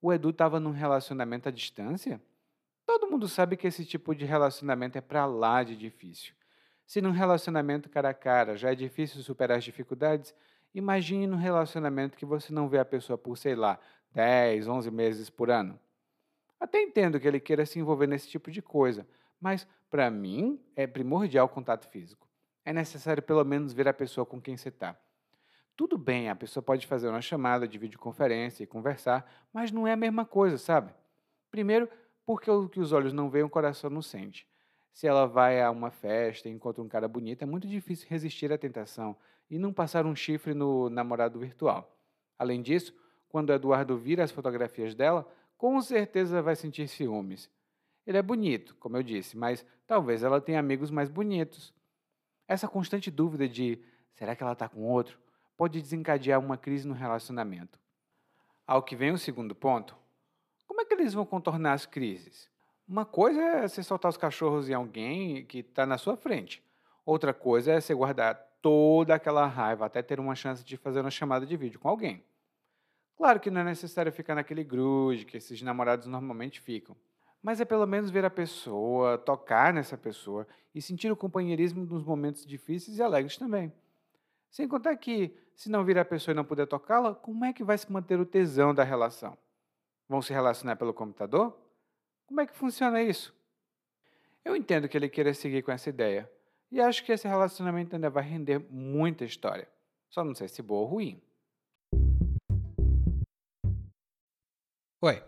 O 0.00 0.12
Edu 0.12 0.30
estava 0.30 0.60
num 0.60 0.70
relacionamento 0.70 1.48
à 1.48 1.52
distância? 1.52 2.20
Todo 2.84 3.10
mundo 3.10 3.26
sabe 3.26 3.56
que 3.56 3.66
esse 3.66 3.84
tipo 3.86 4.14
de 4.14 4.24
relacionamento 4.24 4.98
é 4.98 5.00
para 5.00 5.24
lá 5.24 5.62
de 5.62 5.76
difícil. 5.76 6.34
Se 6.86 7.00
num 7.00 7.10
relacionamento 7.10 7.88
cara 7.88 8.10
a 8.10 8.14
cara 8.14 8.56
já 8.56 8.72
é 8.72 8.74
difícil 8.74 9.22
superar 9.22 9.58
as 9.58 9.64
dificuldades, 9.64 10.34
imagine 10.74 11.26
num 11.26 11.36
relacionamento 11.36 12.16
que 12.16 12.26
você 12.26 12.52
não 12.52 12.68
vê 12.68 12.78
a 12.78 12.84
pessoa 12.84 13.16
por, 13.16 13.36
sei 13.36 13.54
lá, 13.54 13.78
10, 14.12 14.68
11 14.68 14.90
meses 14.90 15.30
por 15.30 15.50
ano. 15.50 15.78
Até 16.60 16.80
entendo 16.82 17.18
que 17.18 17.26
ele 17.26 17.40
queira 17.40 17.66
se 17.66 17.78
envolver 17.78 18.06
nesse 18.06 18.28
tipo 18.28 18.50
de 18.50 18.62
coisa, 18.62 19.06
mas 19.40 19.66
para 19.90 20.10
mim 20.10 20.60
é 20.76 20.86
primordial 20.86 21.46
o 21.46 21.48
contato 21.48 21.88
físico 21.88 22.32
é 22.64 22.72
necessário 22.72 23.22
pelo 23.22 23.44
menos 23.44 23.72
ver 23.72 23.88
a 23.88 23.94
pessoa 23.94 24.24
com 24.24 24.40
quem 24.40 24.56
você 24.56 24.68
está. 24.68 24.96
Tudo 25.76 25.96
bem, 25.98 26.28
a 26.28 26.36
pessoa 26.36 26.62
pode 26.62 26.86
fazer 26.86 27.08
uma 27.08 27.20
chamada 27.20 27.66
de 27.66 27.78
videoconferência 27.78 28.62
e 28.62 28.66
conversar, 28.66 29.30
mas 29.52 29.72
não 29.72 29.86
é 29.86 29.92
a 29.92 29.96
mesma 29.96 30.24
coisa, 30.24 30.58
sabe? 30.58 30.92
Primeiro, 31.50 31.88
porque 32.24 32.50
o 32.50 32.68
que 32.68 32.78
os 32.78 32.92
olhos 32.92 33.12
não 33.12 33.30
veem, 33.30 33.44
o 33.44 33.50
coração 33.50 33.90
não 33.90 34.02
sente. 34.02 34.46
Se 34.92 35.06
ela 35.06 35.26
vai 35.26 35.60
a 35.62 35.70
uma 35.70 35.90
festa 35.90 36.48
e 36.48 36.52
encontra 36.52 36.82
um 36.82 36.88
cara 36.88 37.08
bonito, 37.08 37.42
é 37.42 37.46
muito 37.46 37.66
difícil 37.66 38.06
resistir 38.08 38.52
à 38.52 38.58
tentação 38.58 39.16
e 39.50 39.58
não 39.58 39.72
passar 39.72 40.06
um 40.06 40.14
chifre 40.14 40.54
no 40.54 40.90
namorado 40.90 41.38
virtual. 41.38 41.96
Além 42.38 42.62
disso, 42.62 42.94
quando 43.28 43.52
Eduardo 43.52 43.96
vira 43.96 44.22
as 44.22 44.30
fotografias 44.30 44.94
dela, 44.94 45.26
com 45.56 45.80
certeza 45.80 46.42
vai 46.42 46.54
sentir 46.54 46.88
ciúmes. 46.88 47.50
Ele 48.06 48.18
é 48.18 48.22
bonito, 48.22 48.74
como 48.76 48.96
eu 48.96 49.02
disse, 49.02 49.36
mas 49.36 49.64
talvez 49.86 50.22
ela 50.22 50.40
tenha 50.40 50.58
amigos 50.58 50.90
mais 50.90 51.08
bonitos. 51.08 51.72
Essa 52.46 52.68
constante 52.68 53.10
dúvida 53.10 53.48
de 53.48 53.82
será 54.12 54.36
que 54.36 54.42
ela 54.42 54.52
está 54.52 54.68
com 54.68 54.82
outro 54.82 55.18
pode 55.56 55.80
desencadear 55.80 56.40
uma 56.40 56.58
crise 56.58 56.86
no 56.86 56.94
relacionamento. 56.94 57.78
Ao 58.66 58.82
que 58.82 58.96
vem 58.96 59.12
o 59.12 59.18
segundo 59.18 59.54
ponto: 59.54 59.96
como 60.66 60.80
é 60.80 60.84
que 60.84 60.92
eles 60.92 61.14
vão 61.14 61.24
contornar 61.24 61.72
as 61.72 61.86
crises? 61.86 62.51
Uma 62.88 63.04
coisa 63.04 63.40
é 63.40 63.68
você 63.68 63.82
soltar 63.82 64.10
os 64.10 64.16
cachorros 64.16 64.68
em 64.68 64.74
alguém 64.74 65.44
que 65.46 65.58
está 65.58 65.86
na 65.86 65.96
sua 65.96 66.16
frente, 66.16 66.62
outra 67.06 67.32
coisa 67.32 67.72
é 67.72 67.80
você 67.80 67.94
guardar 67.94 68.34
toda 68.60 69.14
aquela 69.14 69.46
raiva 69.46 69.86
até 69.86 70.02
ter 70.02 70.20
uma 70.20 70.34
chance 70.34 70.64
de 70.64 70.76
fazer 70.76 71.00
uma 71.00 71.10
chamada 71.10 71.46
de 71.46 71.56
vídeo 71.56 71.80
com 71.80 71.88
alguém. 71.88 72.24
Claro 73.16 73.40
que 73.40 73.50
não 73.50 73.60
é 73.60 73.64
necessário 73.64 74.12
ficar 74.12 74.34
naquele 74.34 74.64
grude 74.64 75.24
que 75.24 75.36
esses 75.36 75.62
namorados 75.62 76.06
normalmente 76.06 76.60
ficam, 76.60 76.96
mas 77.42 77.60
é 77.60 77.64
pelo 77.64 77.86
menos 77.86 78.10
ver 78.10 78.24
a 78.24 78.30
pessoa, 78.30 79.18
tocar 79.18 79.72
nessa 79.72 79.96
pessoa 79.96 80.46
e 80.74 80.80
sentir 80.80 81.10
o 81.10 81.16
companheirismo 81.16 81.84
nos 81.84 82.04
momentos 82.04 82.46
difíceis 82.46 82.98
e 82.98 83.02
alegres 83.02 83.36
também. 83.36 83.72
Sem 84.50 84.68
contar 84.68 84.96
que, 84.96 85.36
se 85.54 85.70
não 85.70 85.84
vir 85.84 85.98
a 85.98 86.04
pessoa 86.04 86.32
e 86.32 86.36
não 86.36 86.44
puder 86.44 86.66
tocá-la, 86.66 87.14
como 87.14 87.44
é 87.44 87.52
que 87.52 87.64
vai 87.64 87.78
se 87.78 87.90
manter 87.90 88.20
o 88.20 88.26
tesão 88.26 88.74
da 88.74 88.84
relação? 88.84 89.36
Vão 90.08 90.20
se 90.20 90.32
relacionar 90.32 90.76
pelo 90.76 90.92
computador? 90.92 91.56
Como 92.26 92.40
é 92.40 92.46
que 92.46 92.54
funciona 92.54 93.02
isso? 93.02 93.34
Eu 94.44 94.56
entendo 94.56 94.88
que 94.88 94.96
ele 94.96 95.08
queira 95.08 95.34
seguir 95.34 95.62
com 95.62 95.70
essa 95.70 95.88
ideia, 95.88 96.30
e 96.70 96.80
acho 96.80 97.04
que 97.04 97.12
esse 97.12 97.28
relacionamento 97.28 97.94
ainda 97.94 98.08
vai 98.08 98.24
render 98.24 98.58
muita 98.70 99.24
história. 99.24 99.68
Só 100.08 100.24
não 100.24 100.34
sei 100.34 100.48
se 100.48 100.62
boa 100.62 100.82
ou 100.82 100.86
ruim. 100.86 101.22
Oi, 105.00 105.22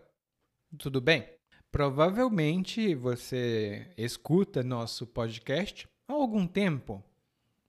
tudo 0.79 1.01
bem? 1.01 1.29
Provavelmente 1.71 2.95
você 2.95 3.93
escuta 3.97 4.63
nosso 4.63 5.07
podcast 5.07 5.89
há 6.09 6.13
algum 6.13 6.47
tempo. 6.47 7.03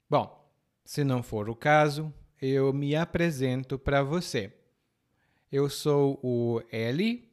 Bom, 0.09 0.47
se 0.83 1.03
não 1.03 1.23
for 1.23 1.49
o 1.49 1.55
caso, 1.55 2.13
eu 2.39 2.71
me 2.71 2.95
apresento 2.95 3.79
para 3.79 4.03
você. 4.03 4.53
Eu 5.51 5.69
sou 5.69 6.19
o 6.21 6.61
Eli, 6.71 7.24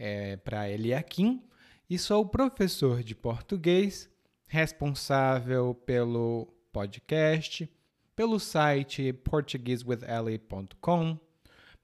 é, 0.00 0.36
para 0.38 0.70
Eliakim, 0.70 1.44
e 1.88 1.96
sou 1.98 2.26
professor 2.26 3.02
de 3.02 3.14
português, 3.14 4.08
responsável 4.46 5.74
pelo 5.74 6.46
podcast, 6.72 7.70
pelo 8.16 8.40
site 8.40 9.12
portuguesewitheli.com, 9.12 11.20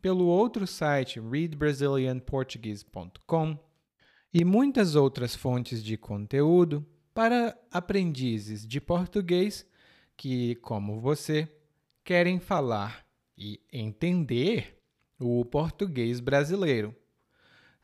pelo 0.00 0.24
outro 0.24 0.66
site 0.66 1.20
readbrazilianportuguese.com 1.20 3.58
e 4.32 4.42
muitas 4.44 4.94
outras 4.94 5.36
fontes 5.36 5.84
de 5.84 5.98
conteúdo 5.98 6.86
para 7.12 7.54
aprendizes 7.70 8.66
de 8.66 8.80
português 8.80 9.66
que, 10.16 10.54
como 10.56 10.98
você, 11.00 11.46
querem 12.02 12.40
falar 12.40 13.06
e 13.36 13.60
entender 13.70 14.80
o 15.18 15.44
português 15.44 16.20
brasileiro. 16.20 16.94